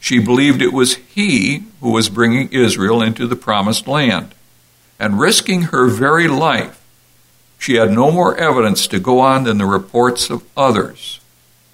she 0.00 0.18
believed 0.18 0.62
it 0.62 0.72
was 0.72 0.96
He 0.96 1.64
who 1.80 1.90
was 1.90 2.08
bringing 2.08 2.48
Israel 2.52 3.02
into 3.02 3.26
the 3.26 3.36
promised 3.36 3.86
land. 3.86 4.34
And 4.98 5.18
risking 5.18 5.62
her 5.62 5.88
very 5.88 6.28
life, 6.28 6.80
she 7.58 7.74
had 7.74 7.90
no 7.90 8.10
more 8.10 8.36
evidence 8.36 8.86
to 8.88 9.00
go 9.00 9.20
on 9.20 9.44
than 9.44 9.58
the 9.58 9.66
reports 9.66 10.30
of 10.30 10.44
others, 10.56 11.20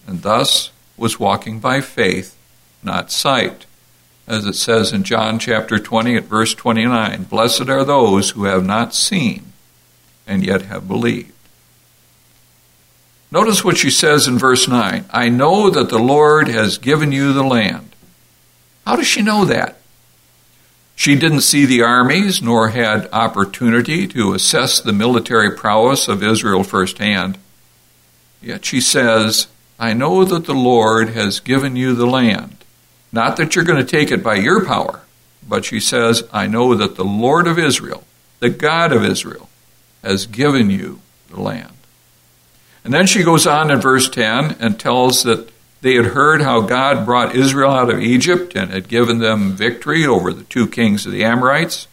and 0.07 0.23
thus 0.23 0.71
was 0.97 1.21
walking 1.21 1.61
by 1.61 1.81
faith, 1.81 2.37
not 2.83 3.12
sight. 3.12 3.67
As 4.26 4.47
it 4.47 4.55
says 4.55 4.93
in 4.93 5.05
John 5.05 5.38
chapter 5.38 5.79
20 5.79 6.17
at 6.17 6.25
verse 6.25 6.55
29 6.55 7.25
Blessed 7.25 7.69
are 7.69 7.85
those 7.85 8.31
who 8.31 8.45
have 8.45 8.64
not 8.64 8.95
seen 8.95 9.50
and 10.31 10.47
yet 10.47 10.63
have 10.63 10.87
believed. 10.87 11.33
Notice 13.33 13.65
what 13.65 13.77
she 13.77 13.91
says 13.91 14.27
in 14.27 14.39
verse 14.39 14.67
9 14.69 15.05
I 15.11 15.29
know 15.29 15.69
that 15.69 15.91
the 15.91 15.99
Lord 15.99 16.49
has 16.49 16.79
given 16.79 17.13
you 17.13 17.33
the 17.33 17.45
land. 17.45 17.95
How 18.87 18.97
does 18.97 19.09
she 19.09 19.23
know 19.23 19.45
that? 19.45 19.77
She 20.95 21.17
didn't 21.17 21.41
see 21.41 21.65
the 21.65 21.83
armies 21.83 22.41
nor 22.43 22.71
had 22.71 23.09
opportunity 23.13 24.07
to 24.09 24.35
assess 24.35 24.81
the 24.81 24.93
military 24.93 25.51
prowess 25.51 26.09
of 26.09 26.23
Israel 26.23 26.63
firsthand. 26.63 27.39
Yet 28.43 28.65
she 28.65 28.81
says, 28.81 29.49
I 29.79 29.95
know 29.95 30.25
that 30.25 30.45
the 30.45 30.55
Lord 30.55 31.11
has 31.11 31.41
given 31.41 31.75
you 31.75 31.95
the 31.95 32.07
land. 32.07 32.65
Not 33.13 33.37
that 33.37 33.57
you're 33.57 33.65
going 33.65 33.85
to 33.85 33.91
take 33.91 34.11
it 34.11 34.23
by 34.23 34.37
your 34.37 34.65
power, 34.65 35.01
but 35.47 35.65
she 35.65 35.81
says, 35.81 36.23
I 36.33 36.47
know 36.47 36.75
that 36.75 36.97
the 36.97 37.05
Lord 37.05 37.47
of 37.47 37.59
Israel, 37.59 38.05
the 38.39 38.51
God 38.51 38.93
of 38.93 39.05
Israel, 39.05 39.50
has 40.02 40.26
given 40.26 40.71
you 40.71 41.00
the 41.28 41.40
land. 41.40 41.73
And 42.85 42.95
then 42.95 43.07
she 43.07 43.23
goes 43.23 43.47
on 43.47 43.71
in 43.71 43.80
verse 43.80 44.09
10 44.09 44.57
and 44.59 44.78
tells 44.78 45.23
that 45.25 45.50
they 45.83 45.95
had 45.95 46.07
heard 46.07 46.42
how 46.42 46.61
God 46.61 47.07
brought 47.07 47.35
Israel 47.35 47.73
out 47.73 47.90
of 47.90 48.00
Egypt 48.00 48.54
and 48.54 48.71
had 48.71 48.88
given 48.88 49.19
them 49.19 49.52
victory 49.52 50.04
over 50.07 50.33
the 50.33 50.45
two 50.45 50.66
kings 50.66 51.07
of 51.07 51.12
the 51.12 51.25
Amorites. 51.25 51.88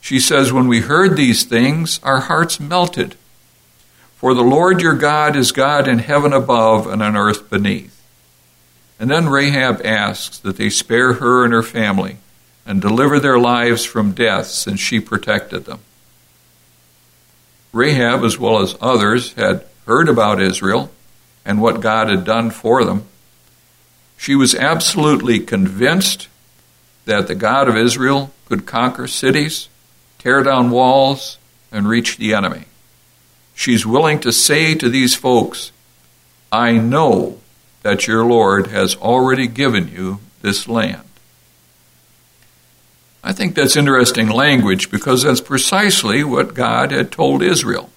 She 0.00 0.20
says, 0.20 0.52
When 0.52 0.68
we 0.68 0.80
heard 0.80 1.16
these 1.16 1.44
things, 1.44 2.00
our 2.02 2.20
hearts 2.20 2.60
melted. 2.60 3.16
For 4.16 4.34
the 4.34 4.42
Lord 4.42 4.80
your 4.80 4.94
God 4.94 5.36
is 5.36 5.52
God 5.52 5.86
in 5.86 6.00
heaven 6.00 6.32
above 6.32 6.86
and 6.86 7.02
on 7.02 7.16
earth 7.16 7.50
beneath. 7.50 7.94
And 9.00 9.10
then 9.10 9.28
Rahab 9.28 9.80
asks 9.84 10.38
that 10.38 10.56
they 10.56 10.70
spare 10.70 11.14
her 11.14 11.44
and 11.44 11.52
her 11.52 11.62
family 11.62 12.16
and 12.66 12.80
deliver 12.80 13.20
their 13.20 13.38
lives 13.38 13.84
from 13.84 14.12
death 14.12 14.46
since 14.46 14.80
she 14.80 15.00
protected 15.00 15.64
them. 15.64 15.80
Rahab, 17.72 18.24
as 18.24 18.38
well 18.38 18.60
as 18.60 18.76
others, 18.80 19.32
had 19.34 19.64
heard 19.86 20.08
about 20.08 20.40
Israel 20.40 20.90
and 21.44 21.60
what 21.60 21.80
God 21.80 22.08
had 22.08 22.24
done 22.24 22.50
for 22.50 22.84
them. 22.84 23.04
She 24.16 24.34
was 24.34 24.54
absolutely 24.54 25.40
convinced 25.40 26.28
that 27.04 27.26
the 27.26 27.34
God 27.34 27.68
of 27.68 27.76
Israel 27.76 28.32
could 28.46 28.66
conquer 28.66 29.06
cities, 29.06 29.68
tear 30.18 30.42
down 30.42 30.70
walls, 30.70 31.38
and 31.70 31.88
reach 31.88 32.16
the 32.16 32.34
enemy. 32.34 32.64
She's 33.54 33.86
willing 33.86 34.20
to 34.20 34.32
say 34.32 34.74
to 34.74 34.88
these 34.88 35.14
folks, 35.14 35.72
I 36.52 36.72
know 36.72 37.38
that 37.82 38.06
your 38.06 38.24
Lord 38.24 38.68
has 38.68 38.96
already 38.96 39.46
given 39.46 39.88
you 39.88 40.20
this 40.42 40.68
land. 40.68 41.07
I 43.28 43.32
think 43.32 43.54
that's 43.54 43.76
interesting 43.76 44.30
language 44.30 44.90
because 44.90 45.22
that's 45.22 45.42
precisely 45.42 46.24
what 46.24 46.54
God 46.54 46.92
had 46.92 47.12
told 47.12 47.42
Israel. 47.42 47.90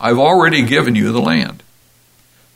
I've 0.00 0.18
already 0.18 0.62
given 0.62 0.94
you 0.94 1.12
the 1.12 1.20
land. 1.20 1.62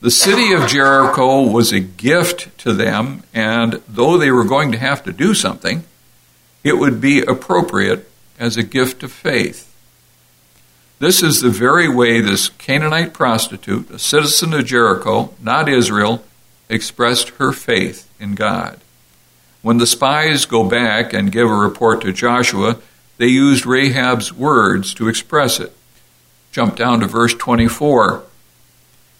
The 0.01 0.09
city 0.09 0.51
of 0.51 0.67
Jericho 0.67 1.43
was 1.43 1.71
a 1.71 1.79
gift 1.79 2.57
to 2.57 2.73
them, 2.73 3.21
and 3.35 3.83
though 3.87 4.17
they 4.17 4.31
were 4.31 4.45
going 4.45 4.71
to 4.71 4.79
have 4.79 5.03
to 5.03 5.13
do 5.13 5.35
something, 5.35 5.83
it 6.63 6.79
would 6.79 6.99
be 6.99 7.21
appropriate 7.21 8.09
as 8.39 8.57
a 8.57 8.63
gift 8.63 9.03
of 9.03 9.11
faith. 9.11 9.71
This 10.97 11.21
is 11.21 11.41
the 11.41 11.51
very 11.51 11.87
way 11.87 12.19
this 12.19 12.49
Canaanite 12.49 13.13
prostitute, 13.13 13.91
a 13.91 13.99
citizen 13.99 14.55
of 14.55 14.65
Jericho, 14.65 15.35
not 15.39 15.69
Israel, 15.69 16.25
expressed 16.67 17.29
her 17.37 17.51
faith 17.51 18.09
in 18.19 18.33
God. 18.33 18.79
When 19.61 19.77
the 19.77 19.87
spies 19.87 20.45
go 20.45 20.63
back 20.63 21.13
and 21.13 21.31
give 21.31 21.49
a 21.49 21.53
report 21.53 22.01
to 22.01 22.13
Joshua, 22.13 22.77
they 23.17 23.27
used 23.27 23.65
Rahab's 23.65 24.31
words 24.31 24.93
to 24.95 25.07
express 25.07 25.59
it. 25.59 25.75
Jump 26.51 26.75
down 26.75 26.99
to 26.99 27.07
verse 27.07 27.33
24. 27.33 28.23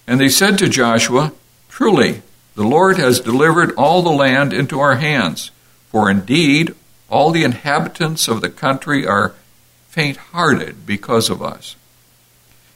And 0.06 0.20
they 0.20 0.30
said 0.30 0.58
to 0.60 0.70
Joshua, 0.70 1.34
Truly, 1.70 2.22
the 2.56 2.64
Lord 2.64 2.98
has 2.98 3.20
delivered 3.20 3.74
all 3.76 4.02
the 4.02 4.10
land 4.10 4.54
into 4.54 4.80
our 4.80 4.96
hands, 4.96 5.52
for 5.90 6.10
indeed 6.10 6.74
all 7.10 7.32
the 7.32 7.44
inhabitants 7.44 8.28
of 8.28 8.42
the 8.42 8.50
country 8.50 9.06
are 9.06 9.34
faint 9.88 10.18
hearted 10.18 10.86
because 10.86 11.30
of 11.30 11.42
us. 11.42 11.76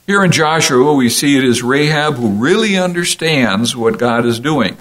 Here 0.07 0.23
in 0.23 0.31
Joshua, 0.31 0.93
we 0.93 1.09
see 1.09 1.37
it 1.37 1.43
is 1.43 1.63
Rahab 1.63 2.15
who 2.15 2.29
really 2.29 2.77
understands 2.77 3.75
what 3.75 3.99
God 3.99 4.25
is 4.25 4.39
doing. 4.39 4.77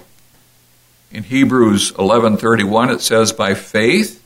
In 1.13 1.23
Hebrews 1.23 1.91
11:31 1.93 2.89
it 2.89 3.01
says 3.01 3.33
by 3.33 3.53
faith 3.53 4.23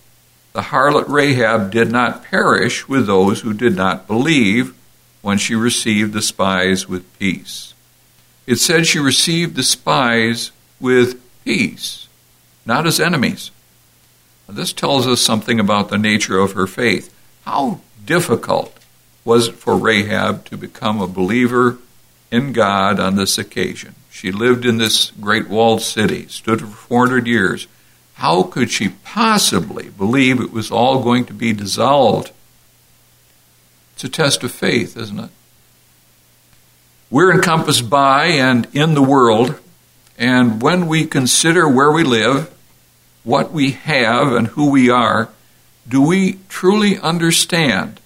the 0.53 0.61
harlot 0.61 1.09
Rahab 1.09 1.71
did 1.71 1.91
not 1.91 2.23
perish 2.23 2.87
with 2.87 3.07
those 3.07 3.41
who 3.41 3.53
did 3.53 3.75
not 3.75 4.07
believe 4.07 4.73
when 5.21 5.37
she 5.37 5.55
received 5.55 6.13
the 6.13 6.21
spies 6.21 6.87
with 6.87 7.17
peace. 7.17 7.73
It 8.45 8.57
said 8.57 8.85
she 8.85 8.99
received 8.99 9.55
the 9.55 9.63
spies 9.63 10.51
with 10.79 11.19
peace, 11.43 12.07
not 12.65 12.85
as 12.85 12.99
enemies. 12.99 13.49
Now, 14.47 14.53
this 14.53 14.71
tells 14.71 15.07
us 15.07 15.19
something 15.19 15.59
about 15.59 15.89
the 15.89 15.97
nature 15.97 16.39
of 16.39 16.51
her 16.51 16.67
faith. 16.67 17.11
How 17.43 17.81
difficult 18.05 18.77
was 19.23 19.47
it 19.47 19.55
for 19.55 19.75
Rahab 19.75 20.45
to 20.45 20.57
become 20.57 21.01
a 21.01 21.07
believer 21.07 21.79
in 22.31 22.53
God 22.53 22.99
on 22.99 23.15
this 23.15 23.39
occasion? 23.39 23.95
She 24.15 24.31
lived 24.31 24.63
in 24.63 24.77
this 24.77 25.11
great 25.19 25.49
walled 25.49 25.81
city, 25.81 26.29
stood 26.29 26.61
for 26.61 26.67
400 26.67 27.27
years. 27.27 27.67
How 28.13 28.43
could 28.43 28.71
she 28.71 28.95
possibly 29.03 29.89
believe 29.89 30.39
it 30.39 30.53
was 30.53 30.71
all 30.71 31.03
going 31.03 31.25
to 31.25 31.33
be 31.33 31.51
dissolved? 31.51 32.31
It's 33.93 34.05
a 34.05 34.09
test 34.09 34.41
of 34.45 34.53
faith, 34.53 34.95
isn't 34.95 35.19
it? 35.19 35.29
We're 37.09 37.33
encompassed 37.33 37.89
by 37.89 38.27
and 38.27 38.69
in 38.71 38.93
the 38.93 39.03
world, 39.03 39.59
and 40.17 40.61
when 40.61 40.87
we 40.87 41.05
consider 41.05 41.67
where 41.67 41.91
we 41.91 42.05
live, 42.05 42.49
what 43.25 43.51
we 43.51 43.71
have, 43.71 44.31
and 44.31 44.47
who 44.47 44.71
we 44.71 44.89
are, 44.89 45.27
do 45.89 46.01
we 46.01 46.39
truly 46.47 46.97
understand 46.99 47.99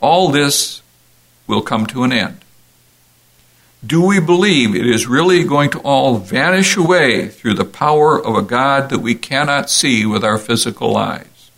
all 0.00 0.28
this 0.28 0.82
will 1.46 1.62
come 1.62 1.86
to 1.86 2.02
an 2.02 2.12
end? 2.12 2.40
Do 3.84 4.02
we 4.02 4.20
believe 4.20 4.74
it 4.74 4.86
is 4.86 5.06
really 5.06 5.44
going 5.44 5.70
to 5.70 5.80
all 5.80 6.18
vanish 6.18 6.76
away 6.76 7.28
through 7.28 7.54
the 7.54 7.64
power 7.64 8.18
of 8.20 8.34
a 8.34 8.42
God 8.42 8.88
that 8.90 9.00
we 9.00 9.14
cannot 9.14 9.70
see 9.70 10.06
with 10.06 10.24
our 10.24 10.38
physical 10.38 10.96
eyes? 10.96 11.50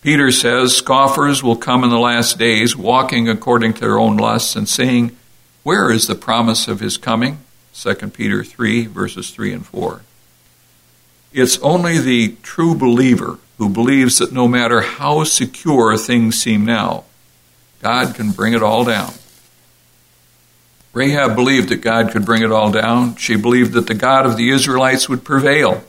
Peter 0.00 0.30
says 0.30 0.76
scoffers 0.76 1.42
will 1.42 1.56
come 1.56 1.82
in 1.82 1.90
the 1.90 1.98
last 1.98 2.38
days, 2.38 2.76
walking 2.76 3.28
according 3.28 3.74
to 3.74 3.80
their 3.80 3.98
own 3.98 4.16
lusts 4.16 4.54
and 4.54 4.68
saying, 4.68 5.16
Where 5.64 5.90
is 5.90 6.06
the 6.06 6.14
promise 6.14 6.68
of 6.68 6.80
his 6.80 6.96
coming? 6.96 7.38
2 7.74 7.94
Peter 8.10 8.44
3, 8.44 8.86
verses 8.86 9.30
3 9.30 9.52
and 9.52 9.66
4. 9.66 10.02
It's 11.32 11.58
only 11.58 11.98
the 11.98 12.36
true 12.42 12.74
believer 12.74 13.38
who 13.58 13.68
believes 13.68 14.18
that 14.18 14.32
no 14.32 14.46
matter 14.46 14.80
how 14.80 15.24
secure 15.24 15.96
things 15.96 16.40
seem 16.40 16.64
now, 16.64 17.04
God 17.82 18.14
can 18.14 18.30
bring 18.30 18.54
it 18.54 18.62
all 18.62 18.84
down. 18.84 19.12
Rahab 20.98 21.36
believed 21.36 21.68
that 21.68 21.80
God 21.80 22.10
could 22.10 22.24
bring 22.24 22.42
it 22.42 22.50
all 22.50 22.72
down. 22.72 23.14
She 23.14 23.36
believed 23.36 23.72
that 23.74 23.86
the 23.86 23.94
God 23.94 24.26
of 24.26 24.36
the 24.36 24.50
Israelites 24.50 25.08
would 25.08 25.22
prevail. 25.22 25.84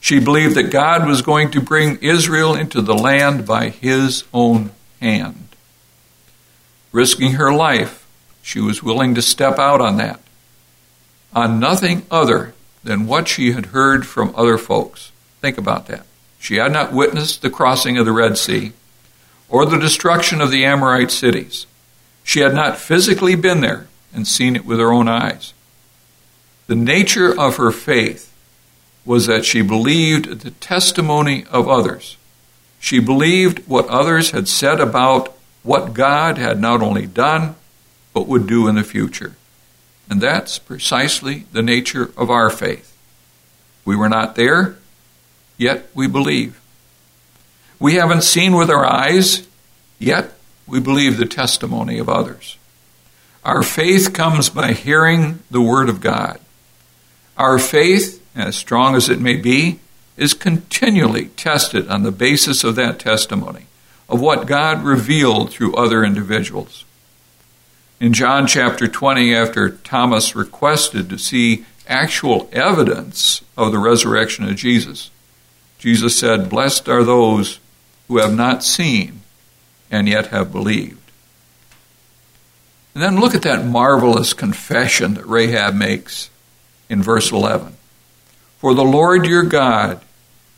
She 0.00 0.20
believed 0.20 0.54
that 0.54 0.70
God 0.70 1.06
was 1.06 1.22
going 1.22 1.50
to 1.52 1.62
bring 1.62 1.96
Israel 2.02 2.54
into 2.54 2.82
the 2.82 2.94
land 2.94 3.46
by 3.46 3.70
his 3.70 4.24
own 4.34 4.72
hand. 5.00 5.48
Risking 6.92 7.32
her 7.32 7.50
life, 7.50 8.06
she 8.42 8.60
was 8.60 8.82
willing 8.82 9.14
to 9.14 9.22
step 9.22 9.58
out 9.58 9.80
on 9.80 9.96
that, 9.96 10.20
on 11.34 11.58
nothing 11.58 12.04
other 12.10 12.52
than 12.84 13.06
what 13.06 13.28
she 13.28 13.52
had 13.52 13.66
heard 13.66 14.06
from 14.06 14.34
other 14.36 14.58
folks. 14.58 15.10
Think 15.40 15.56
about 15.56 15.86
that. 15.86 16.04
She 16.38 16.56
had 16.56 16.72
not 16.72 16.92
witnessed 16.92 17.40
the 17.40 17.48
crossing 17.48 17.96
of 17.96 18.04
the 18.04 18.12
Red 18.12 18.36
Sea 18.36 18.72
or 19.48 19.64
the 19.64 19.78
destruction 19.78 20.42
of 20.42 20.50
the 20.50 20.66
Amorite 20.66 21.10
cities. 21.10 21.66
She 22.24 22.40
had 22.40 22.54
not 22.54 22.76
physically 22.76 23.34
been 23.34 23.62
there, 23.62 23.86
and 24.12 24.26
seen 24.26 24.56
it 24.56 24.64
with 24.64 24.78
her 24.78 24.92
own 24.92 25.08
eyes. 25.08 25.52
The 26.66 26.76
nature 26.76 27.38
of 27.38 27.56
her 27.56 27.70
faith 27.70 28.32
was 29.04 29.26
that 29.26 29.44
she 29.44 29.62
believed 29.62 30.40
the 30.40 30.50
testimony 30.52 31.44
of 31.50 31.68
others. 31.68 32.16
She 32.78 33.00
believed 33.00 33.66
what 33.66 33.88
others 33.88 34.30
had 34.30 34.48
said 34.48 34.80
about 34.80 35.36
what 35.62 35.94
God 35.94 36.38
had 36.38 36.60
not 36.60 36.82
only 36.82 37.06
done, 37.06 37.56
but 38.14 38.26
would 38.26 38.46
do 38.46 38.68
in 38.68 38.74
the 38.74 38.84
future. 38.84 39.36
And 40.08 40.20
that's 40.20 40.58
precisely 40.58 41.46
the 41.52 41.62
nature 41.62 42.10
of 42.16 42.30
our 42.30 42.50
faith. 42.50 42.96
We 43.84 43.96
were 43.96 44.08
not 44.08 44.34
there, 44.34 44.76
yet 45.56 45.88
we 45.94 46.06
believe. 46.06 46.60
We 47.78 47.94
haven't 47.94 48.22
seen 48.22 48.56
with 48.56 48.70
our 48.70 48.84
eyes, 48.84 49.46
yet 49.98 50.32
we 50.66 50.80
believe 50.80 51.16
the 51.16 51.26
testimony 51.26 51.98
of 51.98 52.08
others. 52.08 52.56
Our 53.44 53.62
faith 53.62 54.12
comes 54.12 54.50
by 54.50 54.72
hearing 54.72 55.40
the 55.50 55.62
Word 55.62 55.88
of 55.88 56.00
God. 56.00 56.40
Our 57.36 57.58
faith, 57.58 58.22
as 58.34 58.54
strong 58.54 58.94
as 58.94 59.08
it 59.08 59.20
may 59.20 59.36
be, 59.36 59.80
is 60.16 60.34
continually 60.34 61.26
tested 61.36 61.88
on 61.88 62.02
the 62.02 62.12
basis 62.12 62.62
of 62.64 62.74
that 62.76 62.98
testimony, 62.98 63.66
of 64.08 64.20
what 64.20 64.46
God 64.46 64.82
revealed 64.84 65.50
through 65.50 65.74
other 65.74 66.04
individuals. 66.04 66.84
In 67.98 68.12
John 68.12 68.46
chapter 68.46 68.86
20, 68.86 69.34
after 69.34 69.70
Thomas 69.70 70.36
requested 70.36 71.08
to 71.08 71.18
see 71.18 71.64
actual 71.88 72.48
evidence 72.52 73.42
of 73.56 73.72
the 73.72 73.78
resurrection 73.78 74.46
of 74.46 74.56
Jesus, 74.56 75.10
Jesus 75.78 76.18
said, 76.18 76.50
Blessed 76.50 76.88
are 76.90 77.04
those 77.04 77.58
who 78.06 78.18
have 78.18 78.34
not 78.34 78.62
seen 78.62 79.22
and 79.90 80.06
yet 80.06 80.26
have 80.26 80.52
believed. 80.52 81.09
And 82.94 83.02
then 83.02 83.20
look 83.20 83.34
at 83.34 83.42
that 83.42 83.64
marvelous 83.64 84.32
confession 84.32 85.14
that 85.14 85.26
Rahab 85.26 85.74
makes 85.74 86.30
in 86.88 87.02
verse 87.02 87.30
11. 87.30 87.76
For 88.58 88.74
the 88.74 88.82
Lord 88.84 89.26
your 89.26 89.44
God, 89.44 90.02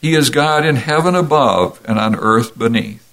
He 0.01 0.14
is 0.14 0.31
God 0.31 0.64
in 0.64 0.77
heaven 0.77 1.14
above 1.14 1.81
and 1.87 1.99
on 1.99 2.16
earth 2.16 2.59
beneath. 2.59 3.09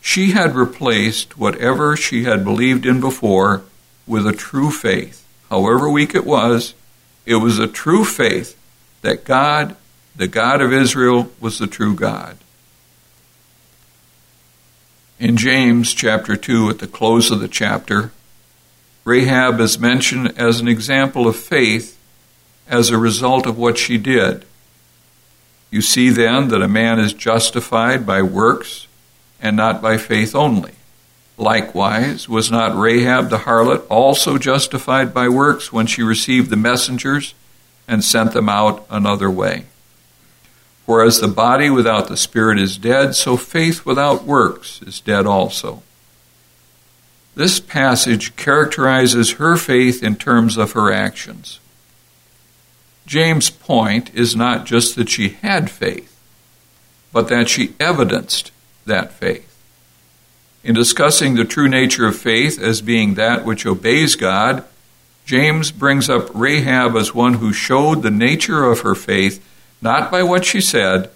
She 0.00 0.32
had 0.32 0.54
replaced 0.54 1.38
whatever 1.38 1.96
she 1.96 2.24
had 2.24 2.44
believed 2.44 2.84
in 2.84 3.00
before 3.00 3.62
with 4.06 4.26
a 4.26 4.32
true 4.32 4.70
faith. 4.70 5.26
However 5.48 5.88
weak 5.88 6.14
it 6.14 6.26
was, 6.26 6.74
it 7.24 7.36
was 7.36 7.58
a 7.58 7.66
true 7.66 8.04
faith 8.04 8.58
that 9.00 9.24
God, 9.24 9.76
the 10.14 10.28
God 10.28 10.60
of 10.60 10.72
Israel, 10.72 11.30
was 11.40 11.58
the 11.58 11.66
true 11.66 11.94
God. 11.94 12.36
In 15.18 15.36
James 15.36 15.94
chapter 15.94 16.36
2, 16.36 16.70
at 16.70 16.78
the 16.80 16.88
close 16.88 17.30
of 17.30 17.38
the 17.38 17.48
chapter, 17.48 18.10
Rahab 19.04 19.60
is 19.60 19.78
mentioned 19.78 20.36
as 20.36 20.58
an 20.58 20.66
example 20.66 21.28
of 21.28 21.36
faith 21.36 21.96
as 22.68 22.90
a 22.90 22.98
result 22.98 23.46
of 23.46 23.56
what 23.56 23.78
she 23.78 23.96
did. 23.96 24.44
You 25.70 25.82
see 25.82 26.10
then 26.10 26.48
that 26.48 26.62
a 26.62 26.68
man 26.68 26.98
is 26.98 27.12
justified 27.12 28.04
by 28.04 28.22
works 28.22 28.88
and 29.40 29.56
not 29.56 29.80
by 29.80 29.98
faith 29.98 30.34
only. 30.34 30.72
Likewise, 31.36 32.28
was 32.28 32.50
not 32.50 32.76
Rahab 32.76 33.28
the 33.28 33.38
harlot 33.38 33.84
also 33.88 34.38
justified 34.38 35.12
by 35.12 35.28
works 35.28 35.72
when 35.72 35.86
she 35.86 36.02
received 36.02 36.50
the 36.50 36.56
messengers 36.56 37.34
and 37.86 38.02
sent 38.02 38.32
them 38.32 38.48
out 38.48 38.86
another 38.90 39.30
way? 39.30 39.66
For 40.86 41.02
as 41.02 41.20
the 41.20 41.28
body 41.28 41.70
without 41.70 42.08
the 42.08 42.16
spirit 42.16 42.58
is 42.58 42.76
dead, 42.76 43.14
so 43.14 43.36
faith 43.36 43.86
without 43.86 44.24
works 44.24 44.82
is 44.82 45.00
dead 45.00 45.26
also. 45.26 45.82
This 47.34 47.58
passage 47.58 48.36
characterizes 48.36 49.32
her 49.32 49.56
faith 49.56 50.02
in 50.02 50.16
terms 50.16 50.56
of 50.56 50.72
her 50.72 50.92
actions. 50.92 51.58
James' 53.06 53.50
point 53.50 54.14
is 54.14 54.36
not 54.36 54.66
just 54.66 54.94
that 54.96 55.08
she 55.08 55.30
had 55.30 55.70
faith, 55.70 56.18
but 57.12 57.28
that 57.28 57.48
she 57.48 57.74
evidenced 57.80 58.52
that 58.86 59.12
faith. 59.12 59.50
In 60.62 60.74
discussing 60.74 61.34
the 61.34 61.44
true 61.44 61.68
nature 61.68 62.06
of 62.06 62.16
faith 62.16 62.60
as 62.60 62.80
being 62.80 63.14
that 63.14 63.44
which 63.44 63.66
obeys 63.66 64.16
God, 64.16 64.64
James 65.26 65.70
brings 65.70 66.08
up 66.08 66.28
Rahab 66.34 66.96
as 66.96 67.14
one 67.14 67.34
who 67.34 67.52
showed 67.52 68.02
the 68.02 68.10
nature 68.10 68.64
of 68.64 68.80
her 68.80 68.94
faith 68.94 69.44
not 69.84 70.10
by 70.10 70.22
what 70.22 70.46
she 70.46 70.62
said, 70.62 71.10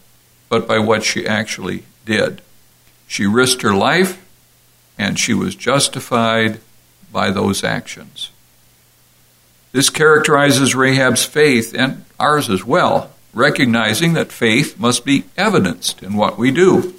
but 0.50 0.68
by 0.68 0.78
what 0.78 1.02
she 1.02 1.26
actually 1.26 1.84
did. 2.04 2.42
She 3.06 3.26
risked 3.26 3.62
her 3.62 3.74
life, 3.74 4.22
and 4.98 5.18
she 5.18 5.32
was 5.32 5.54
justified 5.54 6.60
by 7.10 7.30
those 7.30 7.64
actions. 7.64 8.30
This 9.72 9.88
characterizes 9.88 10.74
Rahab's 10.74 11.24
faith 11.24 11.74
and 11.74 12.04
ours 12.20 12.50
as 12.50 12.64
well, 12.64 13.10
recognizing 13.32 14.12
that 14.12 14.30
faith 14.30 14.78
must 14.78 15.04
be 15.04 15.24
evidenced 15.36 16.02
in 16.02 16.14
what 16.14 16.38
we 16.38 16.50
do. 16.50 16.94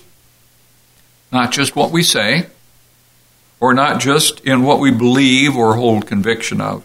Not 1.32 1.52
just 1.52 1.76
what 1.76 1.92
we 1.92 2.02
say, 2.02 2.48
or 3.60 3.76
not 3.76 4.00
just 4.00 4.40
in 4.40 4.64
what 4.64 4.80
we 4.80 4.90
believe 4.90 5.56
or 5.56 5.76
hold 5.76 6.08
conviction 6.08 6.62
of, 6.62 6.84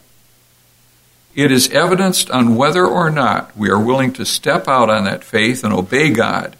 It 1.34 1.50
is 1.50 1.68
evidenced 1.70 2.30
on 2.30 2.56
whether 2.56 2.86
or 2.86 3.10
not 3.10 3.56
we 3.56 3.68
are 3.68 3.82
willing 3.82 4.12
to 4.14 4.24
step 4.24 4.68
out 4.68 4.88
on 4.88 5.04
that 5.04 5.24
faith 5.24 5.64
and 5.64 5.74
obey 5.74 6.10
God, 6.10 6.56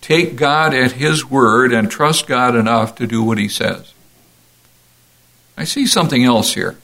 take 0.00 0.36
God 0.36 0.74
at 0.74 0.92
His 0.92 1.24
word, 1.30 1.72
and 1.72 1.90
trust 1.90 2.26
God 2.26 2.56
enough 2.56 2.96
to 2.96 3.06
do 3.06 3.22
what 3.22 3.38
He 3.38 3.48
says. 3.48 3.92
I 5.56 5.64
see 5.64 5.86
something 5.86 6.24
else 6.24 6.54
here. 6.54 6.76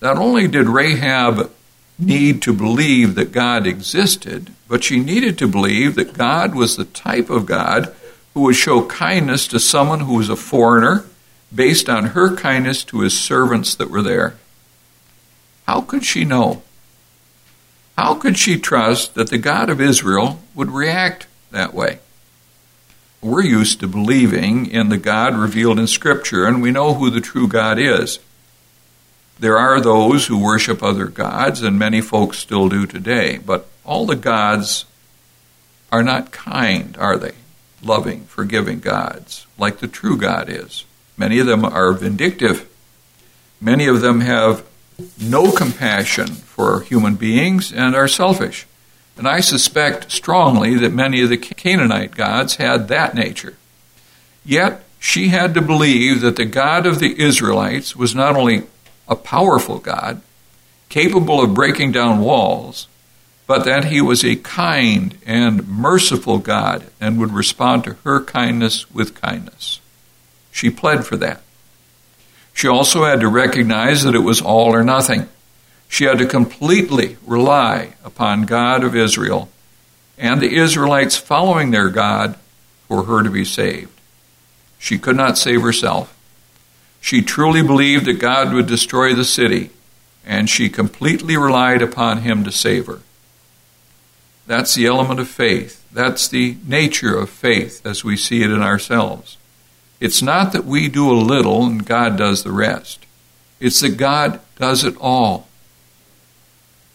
Not 0.00 0.18
only 0.18 0.46
did 0.46 0.68
Rahab 0.68 1.50
need 1.98 2.40
to 2.42 2.52
believe 2.52 3.16
that 3.16 3.32
God 3.32 3.66
existed, 3.66 4.52
but 4.68 4.84
she 4.84 5.00
needed 5.00 5.36
to 5.38 5.48
believe 5.48 5.96
that 5.96 6.16
God 6.16 6.54
was 6.54 6.76
the 6.76 6.84
type 6.84 7.28
of 7.28 7.46
God 7.46 7.92
who 8.34 8.42
would 8.42 8.56
show 8.56 8.86
kindness 8.86 9.48
to 9.48 9.58
someone 9.58 10.00
who 10.00 10.14
was 10.14 10.28
a 10.28 10.36
foreigner 10.36 11.04
based 11.52 11.88
on 11.88 12.08
her 12.08 12.36
kindness 12.36 12.84
to 12.84 13.00
his 13.00 13.18
servants 13.18 13.74
that 13.74 13.90
were 13.90 14.02
there. 14.02 14.36
How 15.66 15.80
could 15.80 16.04
she 16.04 16.24
know? 16.24 16.62
How 17.98 18.14
could 18.14 18.38
she 18.38 18.60
trust 18.60 19.16
that 19.16 19.28
the 19.28 19.38
God 19.38 19.68
of 19.68 19.80
Israel 19.80 20.38
would 20.54 20.70
react 20.70 21.26
that 21.50 21.74
way? 21.74 21.98
We're 23.20 23.42
used 23.42 23.80
to 23.80 23.88
believing 23.88 24.66
in 24.66 24.88
the 24.88 24.98
God 24.98 25.34
revealed 25.34 25.80
in 25.80 25.88
Scripture, 25.88 26.46
and 26.46 26.62
we 26.62 26.70
know 26.70 26.94
who 26.94 27.10
the 27.10 27.20
true 27.20 27.48
God 27.48 27.76
is. 27.76 28.20
There 29.40 29.58
are 29.58 29.80
those 29.80 30.28
who 30.28 30.38
worship 30.38 30.80
other 30.80 31.06
gods, 31.06 31.60
and 31.60 31.76
many 31.76 32.00
folks 32.00 32.38
still 32.38 32.68
do 32.68 32.86
today, 32.86 33.38
but 33.38 33.66
all 33.84 34.06
the 34.06 34.14
gods 34.14 34.84
are 35.90 36.04
not 36.04 36.30
kind, 36.30 36.96
are 36.98 37.16
they? 37.16 37.32
Loving, 37.82 38.26
forgiving 38.26 38.78
gods, 38.78 39.44
like 39.58 39.78
the 39.78 39.88
true 39.88 40.16
God 40.16 40.48
is. 40.48 40.84
Many 41.16 41.40
of 41.40 41.48
them 41.48 41.64
are 41.64 41.92
vindictive. 41.94 42.68
Many 43.60 43.88
of 43.88 44.02
them 44.02 44.20
have 44.20 44.64
no 45.20 45.52
compassion 45.52 46.26
for 46.26 46.80
human 46.80 47.14
beings 47.14 47.72
and 47.72 47.94
are 47.94 48.08
selfish. 48.08 48.66
And 49.16 49.26
I 49.26 49.40
suspect 49.40 50.12
strongly 50.12 50.76
that 50.76 50.92
many 50.92 51.22
of 51.22 51.28
the 51.28 51.36
Canaanite 51.36 52.14
gods 52.14 52.56
had 52.56 52.88
that 52.88 53.14
nature. 53.14 53.56
Yet 54.44 54.84
she 54.98 55.28
had 55.28 55.54
to 55.54 55.62
believe 55.62 56.20
that 56.20 56.36
the 56.36 56.44
God 56.44 56.86
of 56.86 56.98
the 56.98 57.20
Israelites 57.20 57.96
was 57.96 58.14
not 58.14 58.36
only 58.36 58.64
a 59.08 59.16
powerful 59.16 59.78
God, 59.78 60.20
capable 60.88 61.42
of 61.42 61.54
breaking 61.54 61.92
down 61.92 62.20
walls, 62.20 62.88
but 63.46 63.64
that 63.64 63.86
he 63.86 64.00
was 64.00 64.24
a 64.24 64.36
kind 64.36 65.16
and 65.24 65.66
merciful 65.68 66.38
God 66.38 66.86
and 67.00 67.18
would 67.18 67.32
respond 67.32 67.84
to 67.84 67.94
her 68.04 68.22
kindness 68.22 68.90
with 68.92 69.20
kindness. 69.20 69.80
She 70.52 70.70
pled 70.70 71.06
for 71.06 71.16
that. 71.16 71.42
She 72.58 72.66
also 72.66 73.04
had 73.04 73.20
to 73.20 73.28
recognize 73.28 74.02
that 74.02 74.16
it 74.16 74.24
was 74.24 74.42
all 74.42 74.74
or 74.74 74.82
nothing. 74.82 75.28
She 75.88 76.06
had 76.06 76.18
to 76.18 76.26
completely 76.26 77.16
rely 77.24 77.94
upon 78.04 78.46
God 78.46 78.82
of 78.82 78.96
Israel 78.96 79.48
and 80.18 80.40
the 80.40 80.56
Israelites 80.56 81.16
following 81.16 81.70
their 81.70 81.88
God 81.88 82.34
for 82.88 83.04
her 83.04 83.22
to 83.22 83.30
be 83.30 83.44
saved. 83.44 83.92
She 84.76 84.98
could 84.98 85.14
not 85.14 85.38
save 85.38 85.62
herself. 85.62 86.18
She 87.00 87.22
truly 87.22 87.62
believed 87.62 88.06
that 88.06 88.14
God 88.14 88.52
would 88.52 88.66
destroy 88.66 89.14
the 89.14 89.24
city, 89.24 89.70
and 90.26 90.50
she 90.50 90.68
completely 90.68 91.36
relied 91.36 91.80
upon 91.80 92.22
Him 92.22 92.42
to 92.42 92.50
save 92.50 92.86
her. 92.86 92.98
That's 94.48 94.74
the 94.74 94.86
element 94.86 95.20
of 95.20 95.28
faith. 95.28 95.86
That's 95.92 96.26
the 96.26 96.56
nature 96.66 97.16
of 97.16 97.30
faith 97.30 97.86
as 97.86 98.02
we 98.02 98.16
see 98.16 98.42
it 98.42 98.50
in 98.50 98.62
ourselves. 98.62 99.36
It's 100.00 100.22
not 100.22 100.52
that 100.52 100.64
we 100.64 100.88
do 100.88 101.10
a 101.10 101.14
little 101.14 101.64
and 101.64 101.84
God 101.84 102.16
does 102.16 102.42
the 102.42 102.52
rest. 102.52 103.04
It's 103.60 103.80
that 103.80 103.96
God 103.96 104.40
does 104.56 104.84
it 104.84 104.96
all. 105.00 105.48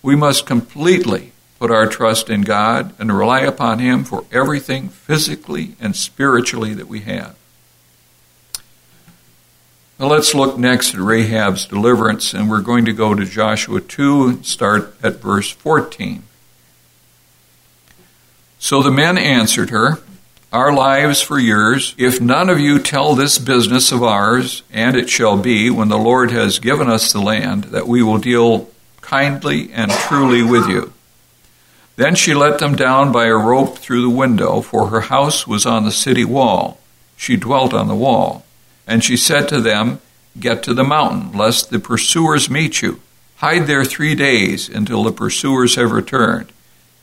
We 0.02 0.16
must 0.16 0.46
completely 0.46 1.32
put 1.60 1.72
our 1.72 1.88
trust 1.88 2.30
in 2.30 2.42
God 2.42 2.94
and 3.00 3.16
rely 3.16 3.42
upon 3.42 3.80
Him 3.80 4.04
for 4.04 4.26
everything 4.32 4.90
physically 4.90 5.76
and 5.80 5.96
spiritually 5.96 6.74
that 6.74 6.88
we 6.88 7.02
have. 7.02 7.36
Now 10.00 10.08
let's 10.08 10.36
look 10.36 10.58
next 10.58 10.94
at 10.94 11.00
Rahab's 11.00 11.66
deliverance, 11.66 12.34
and 12.34 12.50
we're 12.50 12.62
going 12.62 12.84
to 12.86 12.94
go 12.94 13.16
to 13.16 13.26
Joshua 13.26 13.80
2 13.80 14.28
and 14.28 14.46
start 14.46 14.96
at 15.02 15.22
verse 15.22 15.52
14. 15.52 16.24
So 18.60 18.82
the 18.82 18.92
men 18.92 19.18
answered 19.18 19.70
her, 19.70 20.00
our 20.54 20.72
lives 20.72 21.20
for 21.20 21.40
yours, 21.40 21.96
if 21.98 22.22
none 22.22 22.48
of 22.48 22.60
you 22.60 22.78
tell 22.78 23.16
this 23.16 23.40
business 23.40 23.92
of 23.92 24.04
ours, 24.04 24.62
and 24.72 24.96
it 24.96 25.10
shall 25.10 25.36
be, 25.36 25.72
when 25.72 25.90
the 25.90 25.98
Lord 25.98 26.30
has 26.30 26.60
given 26.60 26.88
us 26.92 27.12
the 27.12 27.20
land, 27.20 27.66
that 27.66 27.88
we 27.88 28.04
will 28.04 28.20
deal 28.20 28.70
kindly 29.02 29.74
and 29.74 29.92
truly 29.92 30.44
with 30.44 30.68
you. 30.68 30.94
Then 31.96 32.14
she 32.14 32.36
let 32.36 32.60
them 32.60 32.76
down 32.76 33.12
by 33.12 33.26
a 33.26 33.36
rope 33.36 33.80
through 33.80 34.04
the 34.04 34.16
window, 34.16 34.62
for 34.62 34.90
her 34.90 35.02
house 35.02 35.48
was 35.48 35.66
on 35.66 35.86
the 35.86 35.92
city 35.92 36.24
wall. 36.24 36.80
She 37.18 37.36
dwelt 37.36 37.74
on 37.74 37.88
the 37.88 37.96
wall. 37.96 38.46
And 38.86 39.04
she 39.04 39.18
said 39.18 39.48
to 39.50 39.60
them, 39.60 40.02
Get 40.40 40.62
to 40.64 40.76
the 40.76 40.84
mountain, 40.84 41.36
lest 41.36 41.72
the 41.72 41.80
pursuers 41.80 42.50
meet 42.50 42.82
you. 42.82 43.00
Hide 43.38 43.66
there 43.66 43.86
three 43.86 44.14
days 44.14 44.70
until 44.70 45.04
the 45.04 45.12
pursuers 45.12 45.76
have 45.76 45.92
returned. 45.92 46.52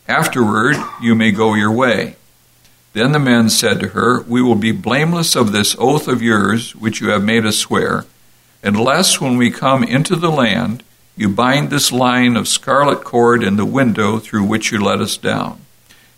Afterward, 0.08 0.76
you 1.00 1.16
may 1.16 1.32
go 1.32 1.54
your 1.54 1.72
way. 1.72 2.16
Then 2.92 3.12
the 3.12 3.18
men 3.20 3.50
said 3.50 3.78
to 3.80 3.88
her, 3.88 4.22
We 4.22 4.42
will 4.42 4.56
be 4.56 4.72
blameless 4.72 5.36
of 5.36 5.52
this 5.52 5.76
oath 5.78 6.08
of 6.08 6.22
yours, 6.22 6.74
which 6.74 7.00
you 7.00 7.10
have 7.10 7.22
made 7.22 7.46
us 7.46 7.56
swear, 7.56 8.04
unless 8.62 9.20
when 9.20 9.36
we 9.36 9.50
come 9.50 9.84
into 9.84 10.16
the 10.16 10.30
land, 10.30 10.82
you 11.16 11.28
bind 11.28 11.70
this 11.70 11.92
line 11.92 12.36
of 12.36 12.48
scarlet 12.48 13.04
cord 13.04 13.42
in 13.42 13.56
the 13.56 13.64
window 13.64 14.18
through 14.18 14.44
which 14.44 14.72
you 14.72 14.82
let 14.82 15.00
us 15.00 15.16
down. 15.16 15.60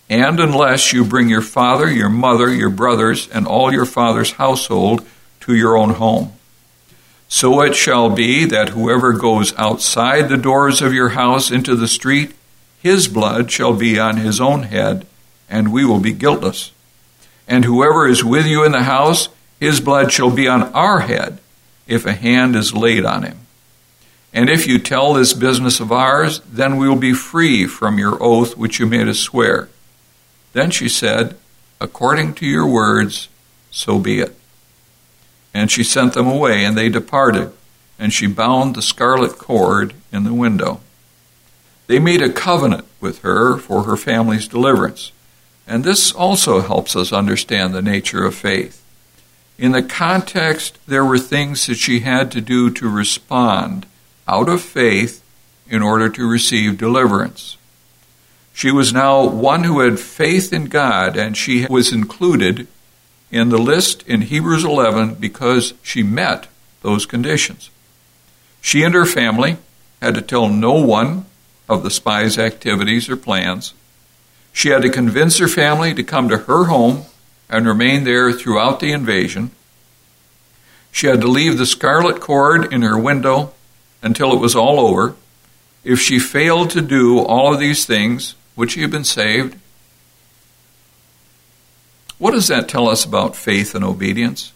And 0.08 0.40
unless 0.40 0.92
you 0.92 1.04
bring 1.04 1.28
your 1.28 1.42
father, 1.42 1.90
your 1.90 2.08
mother, 2.08 2.52
your 2.52 2.70
brothers, 2.70 3.28
and 3.28 3.46
all 3.46 3.72
your 3.72 3.87
father's 3.87 4.32
household 4.32 5.06
to 5.40 5.54
your 5.54 5.76
own 5.76 5.94
home. 5.94 6.32
So 7.28 7.62
it 7.62 7.74
shall 7.74 8.11
be 8.11 8.44
that 8.46 8.70
whoever 8.70 9.12
goes 9.12 9.54
outside 9.56 10.28
the 10.28 10.37
doors 10.37 10.82
of 10.82 10.92
your 10.92 11.11
house 11.11 11.50
into 11.50 11.74
the 11.74 11.88
street, 11.88 12.35
his 12.82 13.08
blood 13.08 13.50
shall 13.50 13.74
be 13.74 13.98
on 13.98 14.18
his 14.18 14.40
own 14.40 14.64
head 14.64 15.06
and 15.52 15.70
we 15.70 15.84
will 15.84 16.00
be 16.00 16.14
guiltless. 16.14 16.72
And 17.46 17.66
whoever 17.66 18.08
is 18.08 18.24
with 18.24 18.46
you 18.46 18.64
in 18.64 18.72
the 18.72 18.84
house, 18.84 19.28
his 19.60 19.80
blood 19.80 20.10
shall 20.10 20.30
be 20.30 20.48
on 20.48 20.62
our 20.72 21.00
head 21.00 21.38
if 21.86 22.06
a 22.06 22.14
hand 22.14 22.56
is 22.56 22.74
laid 22.74 23.04
on 23.04 23.22
him. 23.22 23.38
And 24.32 24.48
if 24.48 24.66
you 24.66 24.78
tell 24.78 25.12
this 25.12 25.34
business 25.34 25.78
of 25.78 25.92
ours, 25.92 26.40
then 26.50 26.78
we 26.78 26.88
will 26.88 26.96
be 26.96 27.12
free 27.12 27.66
from 27.66 27.98
your 27.98 28.20
oath 28.20 28.56
which 28.56 28.80
you 28.80 28.86
made 28.86 29.06
us 29.08 29.18
swear. 29.18 29.68
Then 30.54 30.70
she 30.70 30.88
said, 30.88 31.36
According 31.80 32.34
to 32.34 32.46
your 32.46 32.66
words, 32.66 33.28
so 33.70 33.98
be 33.98 34.20
it. 34.20 34.34
And 35.52 35.70
she 35.70 35.84
sent 35.84 36.14
them 36.14 36.28
away, 36.28 36.64
and 36.64 36.78
they 36.78 36.88
departed, 36.88 37.52
and 37.98 38.10
she 38.10 38.26
bound 38.26 38.74
the 38.74 38.80
scarlet 38.80 39.36
cord 39.36 39.92
in 40.10 40.24
the 40.24 40.32
window. 40.32 40.80
They 41.88 41.98
made 41.98 42.22
a 42.22 42.32
covenant 42.32 42.86
with 43.00 43.18
her 43.18 43.58
for 43.58 43.82
her 43.82 43.98
family's 43.98 44.48
deliverance. 44.48 45.12
And 45.72 45.85
this 45.85 46.12
also 46.12 46.61
helps 46.61 46.94
us 46.94 47.14
understand 47.14 47.72
the 47.72 47.80
nature 47.80 48.26
of 48.26 48.35
faith. 48.35 48.85
In 49.56 49.72
the 49.72 49.82
context, 49.82 50.78
there 50.87 51.02
were 51.02 51.18
things 51.18 51.64
that 51.64 51.76
she 51.78 52.00
had 52.00 52.30
to 52.32 52.42
do 52.42 52.68
to 52.72 52.90
respond 52.90 53.87
out 54.28 54.50
of 54.50 54.61
faith 54.61 55.24
in 55.66 55.80
order 55.80 56.11
to 56.11 56.30
receive 56.30 56.76
deliverance. 56.76 57.56
She 58.52 58.70
was 58.70 58.92
now 58.92 59.26
one 59.26 59.64
who 59.64 59.80
had 59.80 59.98
faith 59.98 60.52
in 60.52 60.66
God, 60.66 61.16
and 61.16 61.38
she 61.38 61.66
was 61.70 61.90
included 61.90 62.68
in 63.30 63.48
the 63.48 63.56
list 63.56 64.06
in 64.06 64.20
Hebrews 64.20 64.64
11 64.64 65.14
because 65.14 65.72
she 65.82 66.02
met 66.02 66.48
those 66.82 67.06
conditions. 67.06 67.70
She 68.61 68.82
and 68.82 68.92
her 68.92 69.06
family 69.06 69.56
had 70.02 70.16
to 70.16 70.20
tell 70.20 70.50
no 70.50 70.74
one 70.74 71.24
of 71.66 71.82
the 71.82 71.90
spies' 71.90 72.37
activities 72.37 73.08
or 73.08 73.16
plans. 73.16 73.72
She 74.52 74.68
had 74.68 74.82
to 74.82 74.90
convince 74.90 75.38
her 75.38 75.48
family 75.48 75.94
to 75.94 76.02
come 76.02 76.28
to 76.28 76.38
her 76.38 76.64
home 76.64 77.04
and 77.48 77.66
remain 77.66 78.04
there 78.04 78.32
throughout 78.32 78.80
the 78.80 78.92
invasion. 78.92 79.50
She 80.90 81.06
had 81.06 81.20
to 81.22 81.26
leave 81.26 81.56
the 81.56 81.66
scarlet 81.66 82.20
cord 82.20 82.72
in 82.72 82.82
her 82.82 82.98
window 82.98 83.52
until 84.02 84.32
it 84.32 84.40
was 84.40 84.54
all 84.54 84.78
over. 84.78 85.14
If 85.84 86.00
she 86.00 86.18
failed 86.18 86.70
to 86.70 86.82
do 86.82 87.18
all 87.18 87.52
of 87.52 87.58
these 87.58 87.86
things, 87.86 88.34
would 88.54 88.70
she 88.70 88.82
have 88.82 88.90
been 88.90 89.04
saved? 89.04 89.56
What 92.18 92.32
does 92.32 92.46
that 92.48 92.68
tell 92.68 92.88
us 92.88 93.04
about 93.04 93.34
faith 93.34 93.74
and 93.74 93.84
obedience? 93.84 94.52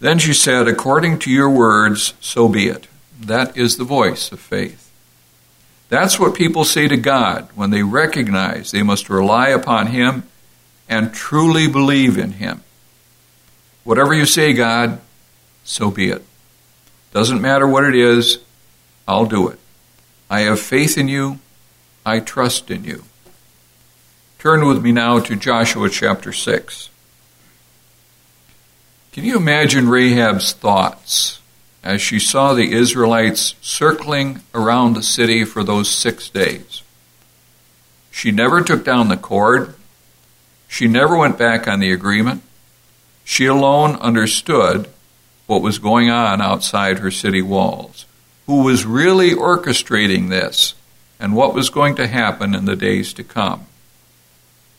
Then 0.00 0.18
she 0.18 0.32
said, 0.32 0.66
According 0.66 1.18
to 1.20 1.30
your 1.30 1.50
words, 1.50 2.14
so 2.20 2.48
be 2.48 2.66
it. 2.68 2.86
That 3.20 3.56
is 3.56 3.76
the 3.76 3.84
voice 3.84 4.32
of 4.32 4.40
faith. 4.40 4.81
That's 5.92 6.18
what 6.18 6.34
people 6.34 6.64
say 6.64 6.88
to 6.88 6.96
God 6.96 7.50
when 7.54 7.68
they 7.68 7.82
recognize 7.82 8.70
they 8.70 8.82
must 8.82 9.10
rely 9.10 9.50
upon 9.50 9.88
Him 9.88 10.22
and 10.88 11.12
truly 11.12 11.68
believe 11.68 12.16
in 12.16 12.32
Him. 12.32 12.62
Whatever 13.84 14.14
you 14.14 14.24
say, 14.24 14.54
God, 14.54 15.02
so 15.64 15.90
be 15.90 16.08
it. 16.08 16.24
Doesn't 17.12 17.42
matter 17.42 17.66
what 17.66 17.84
it 17.84 17.94
is, 17.94 18.38
I'll 19.06 19.26
do 19.26 19.48
it. 19.48 19.58
I 20.30 20.40
have 20.40 20.60
faith 20.60 20.96
in 20.96 21.08
you. 21.08 21.40
I 22.06 22.20
trust 22.20 22.70
in 22.70 22.84
you. 22.84 23.04
Turn 24.38 24.66
with 24.66 24.82
me 24.82 24.92
now 24.92 25.20
to 25.20 25.36
Joshua 25.36 25.90
chapter 25.90 26.32
6. 26.32 26.88
Can 29.12 29.24
you 29.24 29.36
imagine 29.36 29.90
Rahab's 29.90 30.54
thoughts 30.54 31.41
as 31.82 32.00
she 32.00 32.18
saw 32.18 32.54
the 32.54 32.72
Israelites 32.72 33.54
circling 33.60 34.40
around 34.54 34.94
the 34.94 35.02
city 35.02 35.44
for 35.44 35.64
those 35.64 35.90
six 35.90 36.28
days? 36.28 36.82
She 38.10 38.30
never 38.30 38.62
took 38.62 38.84
down 38.84 39.08
the 39.08 39.16
cord. 39.16 39.74
She 40.68 40.86
never 40.86 41.16
went 41.16 41.38
back 41.38 41.66
on 41.66 41.80
the 41.80 41.92
agreement. 41.92 42.42
She 43.24 43.46
alone 43.46 43.96
understood 43.96 44.88
what 45.46 45.62
was 45.62 45.78
going 45.78 46.10
on 46.10 46.40
outside 46.40 46.98
her 46.98 47.10
city 47.10 47.42
walls, 47.42 48.06
who 48.46 48.62
was 48.62 48.84
really 48.84 49.30
orchestrating 49.30 50.28
this, 50.28 50.74
and 51.18 51.34
what 51.34 51.54
was 51.54 51.70
going 51.70 51.94
to 51.96 52.06
happen 52.06 52.54
in 52.54 52.64
the 52.64 52.76
days 52.76 53.12
to 53.14 53.24
come. 53.24 53.66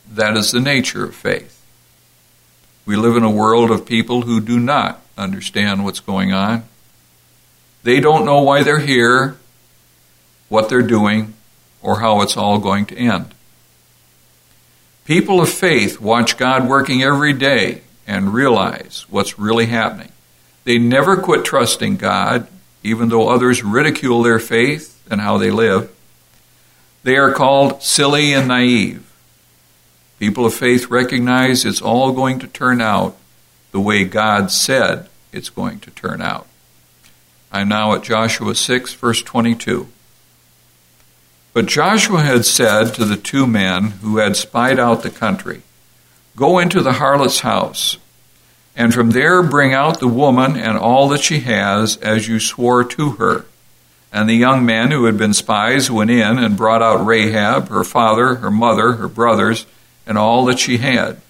That 0.10 0.38
is 0.38 0.52
the 0.52 0.60
nature 0.60 1.06
of 1.06 1.16
faith. 1.16 1.64
We 2.86 2.96
live 2.96 3.16
in 3.16 3.24
a 3.24 3.32
world 3.32 3.72
of 3.72 3.86
people 3.86 4.24
who 4.24 4.42
do 4.42 4.60
not 4.60 5.02
understand 5.18 5.86
what's 5.86 6.02
going 6.02 6.34
on. 6.34 6.66
They 7.84 8.00
don't 8.00 8.26
know 8.26 8.42
why 8.42 8.64
they're 8.64 8.80
here, 8.80 9.38
what 10.50 10.70
they're 10.70 10.82
doing, 10.82 11.34
or 11.82 12.00
how 12.00 12.22
it's 12.22 12.38
all 12.38 12.60
going 12.60 12.86
to 12.88 12.98
end. 12.98 13.34
People 15.06 15.42
of 15.42 15.50
faith 15.50 16.00
watch 16.00 16.38
God 16.38 16.68
working 16.68 17.04
every 17.04 17.34
day 17.34 17.82
and 18.08 18.34
realize 18.34 19.06
what's 19.10 19.38
really 19.38 19.66
happening. 19.66 20.12
They 20.64 20.78
never 20.78 21.18
quit 21.18 21.44
trusting 21.44 21.98
God, 21.98 22.48
even 22.84 23.10
though 23.10 23.28
others 23.28 23.64
ridicule 23.64 24.24
their 24.24 24.40
faith 24.40 25.02
and 25.12 25.20
how 25.20 25.38
they 25.38 25.52
live. 25.52 25.94
They 27.04 27.18
are 27.18 27.34
called 27.34 27.84
silly 27.84 28.34
and 28.34 28.48
naive. 28.48 29.12
People 30.20 30.46
of 30.46 30.54
faith 30.54 30.90
recognize 30.90 31.66
it's 31.66 31.82
all 31.82 32.14
going 32.14 32.40
to 32.40 32.48
turn 32.48 32.80
out 32.80 33.18
the 33.74 33.82
way 33.82 34.06
God 34.06 34.52
said 34.52 35.10
it's 35.34 35.50
going 35.50 35.82
to 35.82 35.92
turn 35.92 36.22
out. 36.22 36.48
I'm 37.54 37.68
now 37.68 37.94
at 37.94 38.02
Joshua 38.02 38.56
6, 38.56 38.96
verse 38.96 39.22
22. 39.22 39.88
But 41.54 41.68
Joshua 41.68 42.22
had 42.22 42.46
said 42.46 42.96
to 42.96 43.06
the 43.06 43.16
two 43.16 43.46
men 43.46 43.92
who 44.02 44.18
had 44.18 44.36
spied 44.36 44.80
out 44.80 45.04
the 45.04 45.12
country, 45.12 45.62
Go 46.36 46.58
into 46.58 46.82
the 46.82 46.94
harlot's 46.94 47.42
house, 47.42 47.98
and 48.76 48.92
from 48.92 49.12
there 49.12 49.44
bring 49.44 49.72
out 49.72 50.00
the 50.00 50.08
woman 50.08 50.58
and 50.58 50.80
all 50.80 51.08
that 51.10 51.22
she 51.22 51.42
has, 51.42 51.96
as 51.98 52.28
you 52.28 52.40
swore 52.40 52.84
to 52.86 53.12
her. 53.12 53.46
And 54.12 54.28
the 54.28 54.34
young 54.34 54.66
men 54.66 54.90
who 54.90 55.06
had 55.06 55.20
been 55.20 55.36
spies 55.36 55.92
went 55.92 56.10
in 56.10 56.40
and 56.40 56.58
brought 56.58 56.82
out 56.82 57.06
Rahab, 57.06 57.70
her 57.70 57.84
father, 57.84 58.36
her 58.36 58.50
mother, 58.50 58.94
her 58.94 59.08
brothers, 59.08 59.68
and 60.08 60.18
all 60.18 60.46
that 60.46 60.58
she 60.58 60.78
had. 60.78 61.22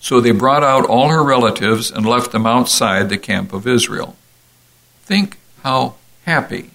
So 0.00 0.20
they 0.20 0.32
brought 0.32 0.64
out 0.64 0.84
all 0.86 1.08
her 1.10 1.22
relatives 1.22 1.92
and 1.92 2.04
left 2.04 2.32
them 2.32 2.46
outside 2.46 3.08
the 3.08 3.18
camp 3.18 3.52
of 3.52 3.68
Israel. 3.68 4.16
Think 5.02 5.38
how 5.62 5.94
happy 6.24 6.70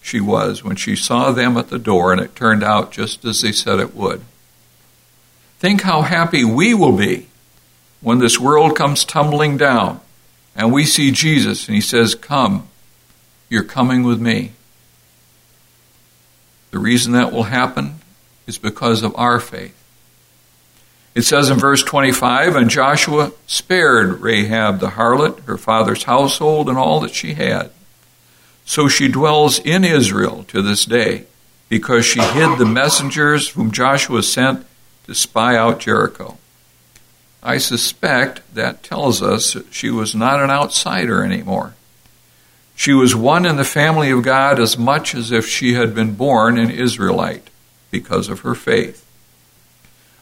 she 0.00 0.20
was 0.20 0.64
when 0.64 0.76
she 0.76 0.96
saw 0.96 1.32
them 1.32 1.56
at 1.56 1.68
the 1.68 1.78
door 1.78 2.12
and 2.12 2.20
it 2.20 2.34
turned 2.34 2.62
out 2.62 2.92
just 2.92 3.24
as 3.24 3.40
they 3.40 3.52
said 3.52 3.78
it 3.78 3.94
would. 3.94 4.22
Think 5.58 5.82
how 5.82 6.02
happy 6.02 6.44
we 6.44 6.74
will 6.74 6.96
be 6.96 7.28
when 8.00 8.18
this 8.18 8.38
world 8.38 8.76
comes 8.76 9.04
tumbling 9.04 9.56
down 9.56 10.00
and 10.56 10.72
we 10.72 10.84
see 10.84 11.10
Jesus 11.10 11.66
and 11.66 11.74
he 11.74 11.80
says, 11.80 12.14
Come, 12.14 12.68
you're 13.48 13.64
coming 13.64 14.02
with 14.02 14.20
me. 14.20 14.52
The 16.70 16.78
reason 16.78 17.12
that 17.12 17.32
will 17.32 17.44
happen 17.44 18.00
is 18.46 18.58
because 18.58 19.02
of 19.02 19.14
our 19.16 19.40
faith. 19.40 19.77
It 21.18 21.24
says 21.24 21.50
in 21.50 21.58
verse 21.58 21.82
25, 21.82 22.54
And 22.54 22.70
Joshua 22.70 23.32
spared 23.48 24.20
Rahab 24.20 24.78
the 24.78 24.90
harlot, 24.90 25.40
her 25.46 25.58
father's 25.58 26.04
household, 26.04 26.68
and 26.68 26.78
all 26.78 27.00
that 27.00 27.12
she 27.12 27.34
had. 27.34 27.72
So 28.64 28.86
she 28.86 29.08
dwells 29.08 29.58
in 29.58 29.82
Israel 29.82 30.44
to 30.44 30.62
this 30.62 30.84
day, 30.84 31.24
because 31.68 32.06
she 32.06 32.20
hid 32.20 32.56
the 32.56 32.64
messengers 32.64 33.48
whom 33.48 33.72
Joshua 33.72 34.22
sent 34.22 34.64
to 35.08 35.14
spy 35.16 35.56
out 35.56 35.80
Jericho. 35.80 36.38
I 37.42 37.58
suspect 37.58 38.42
that 38.54 38.84
tells 38.84 39.20
us 39.20 39.54
that 39.54 39.74
she 39.74 39.90
was 39.90 40.14
not 40.14 40.40
an 40.40 40.50
outsider 40.50 41.24
anymore. 41.24 41.74
She 42.76 42.92
was 42.92 43.16
one 43.16 43.44
in 43.44 43.56
the 43.56 43.64
family 43.64 44.12
of 44.12 44.22
God 44.22 44.60
as 44.60 44.78
much 44.78 45.16
as 45.16 45.32
if 45.32 45.48
she 45.48 45.74
had 45.74 45.96
been 45.96 46.14
born 46.14 46.58
an 46.58 46.70
Israelite 46.70 47.50
because 47.90 48.28
of 48.28 48.42
her 48.42 48.54
faith. 48.54 49.04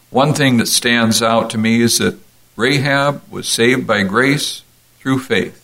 One 0.09 0.33
thing 0.33 0.57
that 0.57 0.67
stands 0.67 1.21
out 1.21 1.49
to 1.51 1.57
me 1.57 1.81
is 1.81 1.97
that 1.97 2.17
Rahab 2.55 3.21
was 3.29 3.47
saved 3.47 3.85
by 3.85 4.03
grace 4.03 4.63
through 4.99 5.19
faith. 5.19 5.63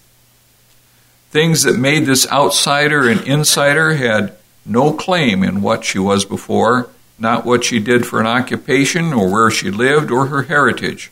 Things 1.31 1.63
that 1.63 1.79
made 1.79 2.05
this 2.05 2.29
outsider 2.31 3.07
and 3.07 3.21
insider 3.21 3.95
had 3.95 4.35
no 4.65 4.93
claim 4.93 5.43
in 5.43 5.61
what 5.61 5.83
she 5.83 5.97
was 5.97 6.25
before, 6.25 6.89
not 7.17 7.45
what 7.45 7.63
she 7.63 7.79
did 7.79 8.05
for 8.05 8.19
an 8.19 8.27
occupation 8.27 9.13
or 9.13 9.31
where 9.31 9.49
she 9.49 9.71
lived 9.71 10.11
or 10.11 10.27
her 10.27 10.43
heritage. 10.43 11.11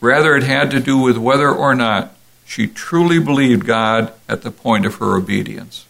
Rather, 0.00 0.36
it 0.36 0.42
had 0.42 0.70
to 0.70 0.80
do 0.80 0.98
with 0.98 1.16
whether 1.16 1.50
or 1.50 1.74
not 1.74 2.14
she 2.46 2.66
truly 2.66 3.18
believed 3.18 3.66
God 3.66 4.12
at 4.28 4.42
the 4.42 4.50
point 4.50 4.86
of 4.86 4.96
her 4.96 5.16
obedience. 5.16 5.86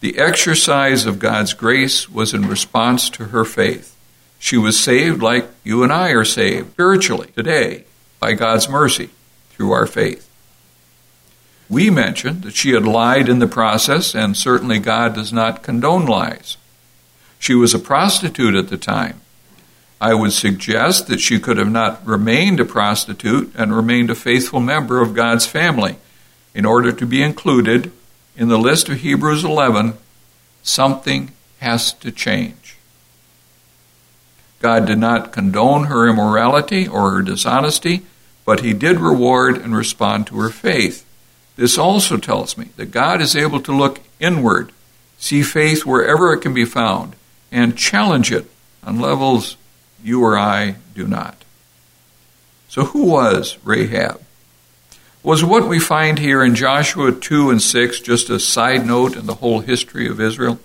The 0.00 0.18
exercise 0.18 1.04
of 1.04 1.18
God's 1.18 1.52
grace 1.52 2.08
was 2.08 2.32
in 2.32 2.48
response 2.48 3.10
to 3.10 3.26
her 3.26 3.44
faith. 3.44 3.95
She 4.38 4.56
was 4.56 4.78
saved 4.78 5.22
like 5.22 5.48
you 5.64 5.82
and 5.82 5.92
I 5.92 6.10
are 6.10 6.24
saved 6.24 6.72
spiritually 6.72 7.30
today 7.34 7.84
by 8.20 8.32
God's 8.32 8.68
mercy 8.68 9.10
through 9.50 9.72
our 9.72 9.86
faith. 9.86 10.28
We 11.68 11.90
mentioned 11.90 12.42
that 12.42 12.54
she 12.54 12.72
had 12.72 12.84
lied 12.84 13.28
in 13.28 13.40
the 13.40 13.48
process, 13.48 14.14
and 14.14 14.36
certainly 14.36 14.78
God 14.78 15.14
does 15.14 15.32
not 15.32 15.62
condone 15.62 16.06
lies. 16.06 16.56
She 17.38 17.54
was 17.54 17.74
a 17.74 17.78
prostitute 17.78 18.54
at 18.54 18.68
the 18.68 18.76
time. 18.76 19.20
I 20.00 20.14
would 20.14 20.32
suggest 20.32 21.06
that 21.06 21.20
she 21.20 21.40
could 21.40 21.56
have 21.56 21.70
not 21.70 22.06
remained 22.06 22.60
a 22.60 22.64
prostitute 22.64 23.52
and 23.56 23.74
remained 23.74 24.10
a 24.10 24.14
faithful 24.14 24.60
member 24.60 25.00
of 25.00 25.14
God's 25.14 25.46
family. 25.46 25.96
In 26.54 26.64
order 26.64 26.92
to 26.92 27.06
be 27.06 27.22
included 27.22 27.92
in 28.36 28.48
the 28.48 28.58
list 28.58 28.88
of 28.88 28.98
Hebrews 28.98 29.44
11, 29.44 29.94
something 30.62 31.30
has 31.60 31.92
to 31.94 32.10
change. 32.10 32.65
God 34.60 34.86
did 34.86 34.98
not 34.98 35.32
condone 35.32 35.84
her 35.84 36.08
immorality 36.08 36.88
or 36.88 37.10
her 37.10 37.22
dishonesty, 37.22 38.02
but 38.44 38.60
he 38.60 38.72
did 38.72 39.00
reward 39.00 39.58
and 39.58 39.76
respond 39.76 40.26
to 40.26 40.38
her 40.38 40.50
faith. 40.50 41.04
This 41.56 41.78
also 41.78 42.16
tells 42.16 42.56
me 42.56 42.68
that 42.76 42.90
God 42.90 43.20
is 43.20 43.34
able 43.34 43.60
to 43.60 43.76
look 43.76 44.00
inward, 44.20 44.72
see 45.18 45.42
faith 45.42 45.84
wherever 45.84 46.32
it 46.32 46.40
can 46.40 46.54
be 46.54 46.64
found, 46.64 47.16
and 47.50 47.76
challenge 47.76 48.30
it 48.30 48.50
on 48.84 49.00
levels 49.00 49.56
you 50.02 50.22
or 50.22 50.38
I 50.38 50.76
do 50.94 51.06
not. 51.06 51.44
So, 52.68 52.84
who 52.84 53.04
was 53.04 53.58
Rahab? 53.64 54.20
Was 55.22 55.42
what 55.42 55.66
we 55.66 55.80
find 55.80 56.18
here 56.18 56.44
in 56.44 56.54
Joshua 56.54 57.10
2 57.10 57.50
and 57.50 57.60
6 57.60 58.00
just 58.00 58.30
a 58.30 58.38
side 58.38 58.86
note 58.86 59.16
in 59.16 59.26
the 59.26 59.34
whole 59.34 59.60
history 59.60 60.06
of 60.06 60.20
Israel? 60.20 60.60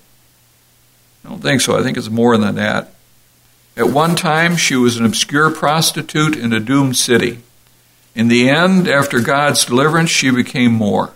I 1.25 1.29
don't 1.29 1.41
think 1.41 1.61
so. 1.61 1.77
I 1.77 1.83
think 1.83 1.97
it's 1.97 2.09
more 2.09 2.37
than 2.37 2.55
that. 2.55 2.93
At 3.77 3.89
one 3.89 4.15
time, 4.15 4.55
she 4.57 4.75
was 4.75 4.97
an 4.97 5.05
obscure 5.05 5.49
prostitute 5.49 6.35
in 6.35 6.53
a 6.53 6.59
doomed 6.59 6.97
city. 6.97 7.39
In 8.13 8.27
the 8.27 8.49
end, 8.49 8.87
after 8.87 9.19
God's 9.19 9.65
deliverance, 9.65 10.09
she 10.09 10.29
became 10.29 10.73
more. 10.73 11.13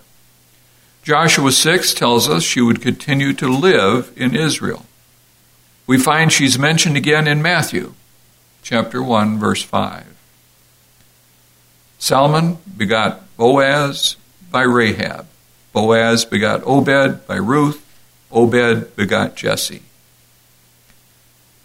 Joshua 1.03 1.51
6 1.51 1.93
tells 1.93 2.29
us 2.29 2.43
she 2.43 2.61
would 2.61 2.81
continue 2.81 3.33
to 3.33 3.47
live 3.47 4.11
in 4.15 4.35
Israel. 4.35 4.85
We 5.85 5.99
find 5.99 6.31
she's 6.31 6.57
mentioned 6.57 6.97
again 6.97 7.27
in 7.27 7.41
Matthew 7.41 7.93
chapter 8.65 9.03
1 9.03 9.37
verse 9.37 9.61
5. 9.61 10.05
Salmon 11.99 12.57
begot 12.75 13.21
Boaz 13.37 14.15
by 14.49 14.63
Rahab. 14.63 15.27
Boaz 15.71 16.25
begot 16.25 16.63
Obed 16.65 17.27
by 17.27 17.35
Ruth. 17.35 17.85
Obed 18.31 18.95
begot 18.95 19.35
Jesse. 19.35 19.83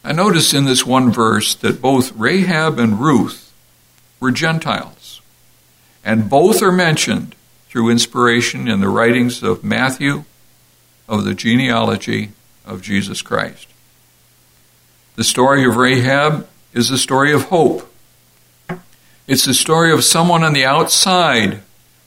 I 0.02 0.12
notice 0.12 0.54
in 0.54 0.64
this 0.64 0.86
one 0.86 1.12
verse 1.12 1.54
that 1.56 1.82
both 1.82 2.12
Rahab 2.16 2.78
and 2.78 3.00
Ruth 3.00 3.52
were 4.18 4.30
Gentiles, 4.30 5.20
and 6.04 6.30
both 6.30 6.62
are 6.62 6.72
mentioned 6.72 7.34
through 7.68 7.90
inspiration 7.90 8.66
in 8.66 8.80
the 8.80 8.88
writings 8.88 9.42
of 9.42 9.62
Matthew 9.62 10.24
of 11.08 11.24
the 11.24 11.34
genealogy 11.34 12.30
of 12.64 12.82
Jesus 12.82 13.20
Christ. 13.20 13.66
The 15.16 15.24
story 15.24 15.64
of 15.64 15.76
Rahab 15.76 16.48
is 16.72 16.90
a 16.90 16.98
story 16.98 17.32
of 17.32 17.44
hope. 17.44 17.92
It's 19.26 19.44
the 19.44 19.54
story 19.54 19.92
of 19.92 20.02
someone 20.02 20.42
on 20.42 20.54
the 20.54 20.64
outside 20.64 21.60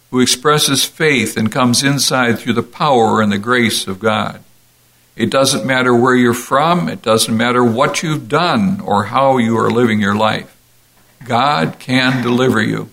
who 0.09 0.19
expresses 0.19 0.83
faith 0.83 1.37
and 1.37 1.51
comes 1.51 1.83
inside 1.83 2.39
through 2.39 2.53
the 2.53 2.63
power 2.63 3.21
and 3.21 3.31
the 3.31 3.37
grace 3.37 3.87
of 3.87 3.99
God. 3.99 4.42
It 5.15 5.29
doesn't 5.29 5.65
matter 5.65 5.95
where 5.95 6.15
you're 6.15 6.33
from, 6.33 6.89
it 6.89 7.01
doesn't 7.01 7.35
matter 7.35 7.63
what 7.63 8.01
you've 8.01 8.27
done 8.27 8.81
or 8.81 9.05
how 9.05 9.37
you 9.37 9.57
are 9.59 9.69
living 9.69 9.99
your 9.99 10.15
life. 10.15 10.55
God 11.23 11.77
can 11.79 12.23
deliver 12.23 12.61
you. 12.61 12.89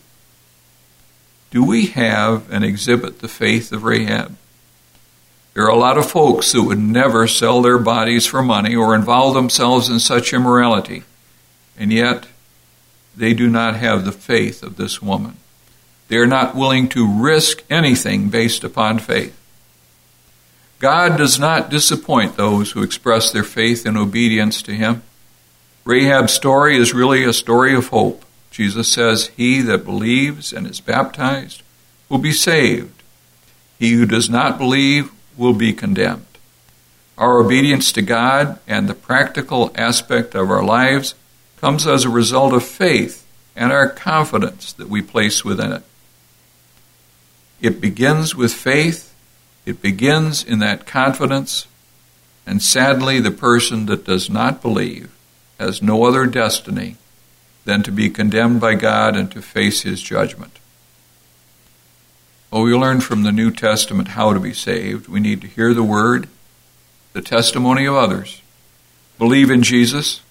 Do 1.51 1.65
we 1.65 1.87
have 1.87 2.51
and 2.53 2.65
exhibit 2.65 3.21
the 3.21 3.29
faith 3.29 3.73
of 3.73 3.85
Rahab? 3.85 4.37
There 5.55 5.65
are 5.65 5.71
a 5.71 5.77
lot 5.77 5.99
of 5.99 6.09
folks 6.09 6.53
who 6.53 6.65
would 6.65 6.79
never 6.79 7.27
sell 7.27 7.61
their 7.61 7.79
bodies 7.79 8.27
for 8.27 8.43
money 8.43 8.77
or 8.77 8.95
involve 8.95 9.35
themselves 9.35 9.89
in 9.89 9.99
such 9.99 10.33
immorality, 10.33 11.03
and 11.77 11.93
yet 11.93 12.27
they 13.17 13.35
do 13.35 13.49
not 13.49 13.77
have 13.77 14.05
the 14.05 14.13
faith 14.13 14.63
of 14.63 14.77
this 14.77 15.03
woman. 15.03 15.37
They 16.09 16.17
are 16.19 16.27
not 16.27 16.55
willing 16.55 16.89
to 16.91 17.07
risk 17.07 17.65
anything 17.69 18.29
based 18.29 18.63
upon 18.63 18.99
faith. 18.99 19.37
God 20.81 21.19
does 21.19 21.39
not 21.39 21.69
disappoint 21.69 22.37
those 22.37 22.71
who 22.71 22.83
express 22.83 23.31
their 23.31 23.45
faith 23.45 23.85
and 23.85 23.99
obedience 23.99 24.63
to 24.63 24.73
Him. 24.73 25.03
Rahab's 25.85 26.33
story 26.33 26.79
is 26.79 26.95
really 26.95 27.23
a 27.23 27.35
story 27.35 27.75
of 27.75 27.89
hope. 27.89 28.25
Jesus 28.51 28.89
says, 28.89 29.29
He 29.37 29.61
that 29.61 29.85
believes 29.85 30.55
and 30.55 30.67
is 30.67 30.81
baptized 30.81 31.63
will 32.09 32.19
be 32.19 32.33
saved. 32.33 33.03
He 33.79 33.93
who 33.93 34.07
does 34.07 34.31
not 34.31 34.57
believe 34.57 35.11
will 35.37 35.53
be 35.53 35.75
condemned. 35.75 36.27
Our 37.19 37.41
obedience 37.41 37.93
to 37.93 38.03
God 38.03 38.59
and 38.67 38.89
the 38.89 38.95
practical 38.95 39.71
aspect 39.75 40.35
of 40.35 40.51
our 40.51 40.65
lives 40.65 41.15
comes 41.59 41.87
as 41.87 42.07
a 42.07 42.11
result 42.11 42.55
of 42.55 42.65
faith 42.65 43.27
and 43.55 43.71
our 43.71 43.89
confidence 43.89 44.73
that 44.73 44.89
we 44.89 45.03
place 45.03 45.45
within 45.45 45.73
it. 45.73 45.83
It 47.61 47.83
begins 47.83 48.35
with 48.35 48.55
faith 48.55 49.10
it 49.67 49.83
begins 49.83 50.43
in 50.43 50.59
that 50.61 50.87
confidence, 50.87 51.67
and 52.47 52.63
sadly, 52.63 53.21
the 53.21 53.31
person 53.31 53.87
that 53.87 54.05
does 54.05 54.31
not 54.31 54.63
believe 54.63 55.11
has 55.59 55.83
no 55.83 56.05
other 56.05 56.27
destiny 56.27 56.97
than 57.65 57.83
to 57.83 57.93
be 57.93 58.09
condemned 58.09 58.61
by 58.61 58.75
God 58.75 59.15
and 59.15 59.31
to 59.33 59.43
face 59.43 59.83
His 59.83 60.01
judgment. 60.01 60.59
Well, 62.51 62.63
we 62.63 62.75
learn 62.75 63.01
from 63.01 63.23
the 63.23 63.33
New 63.33 63.51
Testament 63.51 64.09
how 64.09 64.33
to 64.33 64.41
be 64.41 64.55
saved. 64.55 65.07
We 65.07 65.21
need 65.21 65.41
to 65.43 65.47
hear 65.47 65.73
the 65.73 65.85
Word, 65.85 66.29
the 67.13 67.23
testimony 67.23 67.85
of 67.85 67.95
others, 67.95 68.43
believe 69.19 69.51
in 69.51 69.63
Jesus, 69.63 70.23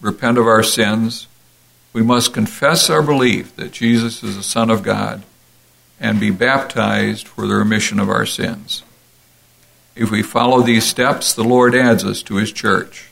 repent 0.00 0.38
of 0.38 0.46
our 0.46 0.62
sins. 0.62 1.26
We 1.92 2.02
must 2.02 2.32
confess 2.32 2.88
our 2.88 3.02
belief 3.02 3.56
that 3.56 3.72
Jesus 3.72 4.22
is 4.22 4.36
the 4.36 4.42
Son 4.42 4.70
of 4.70 4.82
God 4.82 5.22
and 5.98 6.20
be 6.20 6.30
baptized 6.30 7.26
for 7.26 7.46
the 7.46 7.54
remission 7.54 7.98
of 7.98 8.08
our 8.08 8.26
sins. 8.26 8.82
If 9.94 10.10
we 10.10 10.22
follow 10.22 10.60
these 10.60 10.84
steps, 10.84 11.32
the 11.32 11.44
Lord 11.44 11.74
adds 11.74 12.04
us 12.04 12.22
to 12.24 12.36
His 12.36 12.52
church. 12.52 13.10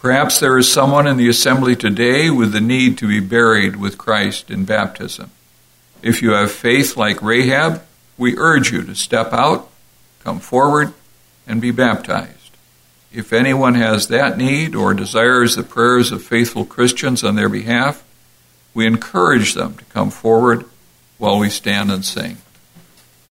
Perhaps 0.00 0.40
there 0.40 0.58
is 0.58 0.70
someone 0.70 1.06
in 1.06 1.16
the 1.16 1.28
assembly 1.28 1.76
today 1.76 2.28
with 2.28 2.52
the 2.52 2.60
need 2.60 2.98
to 2.98 3.08
be 3.08 3.20
buried 3.20 3.76
with 3.76 3.96
Christ 3.96 4.50
in 4.50 4.64
baptism. 4.64 5.30
If 6.02 6.20
you 6.20 6.32
have 6.32 6.50
faith 6.50 6.96
like 6.96 7.22
Rahab, 7.22 7.82
we 8.18 8.36
urge 8.36 8.72
you 8.72 8.82
to 8.82 8.94
step 8.94 9.32
out, 9.32 9.70
come 10.24 10.40
forward, 10.40 10.92
and 11.46 11.60
be 11.60 11.70
baptized. 11.70 12.50
If 13.12 13.32
anyone 13.32 13.74
has 13.74 14.08
that 14.08 14.36
need 14.36 14.74
or 14.74 14.92
desires 14.92 15.54
the 15.54 15.62
prayers 15.62 16.10
of 16.12 16.22
faithful 16.22 16.64
Christians 16.64 17.22
on 17.22 17.36
their 17.36 17.48
behalf, 17.48 18.02
we 18.74 18.86
encourage 18.86 19.54
them 19.54 19.76
to 19.76 19.84
come 19.84 20.10
forward 20.10 20.64
while 21.22 21.38
we 21.38 21.48
stand 21.48 21.88
and 21.92 22.04
sing. 22.04 22.36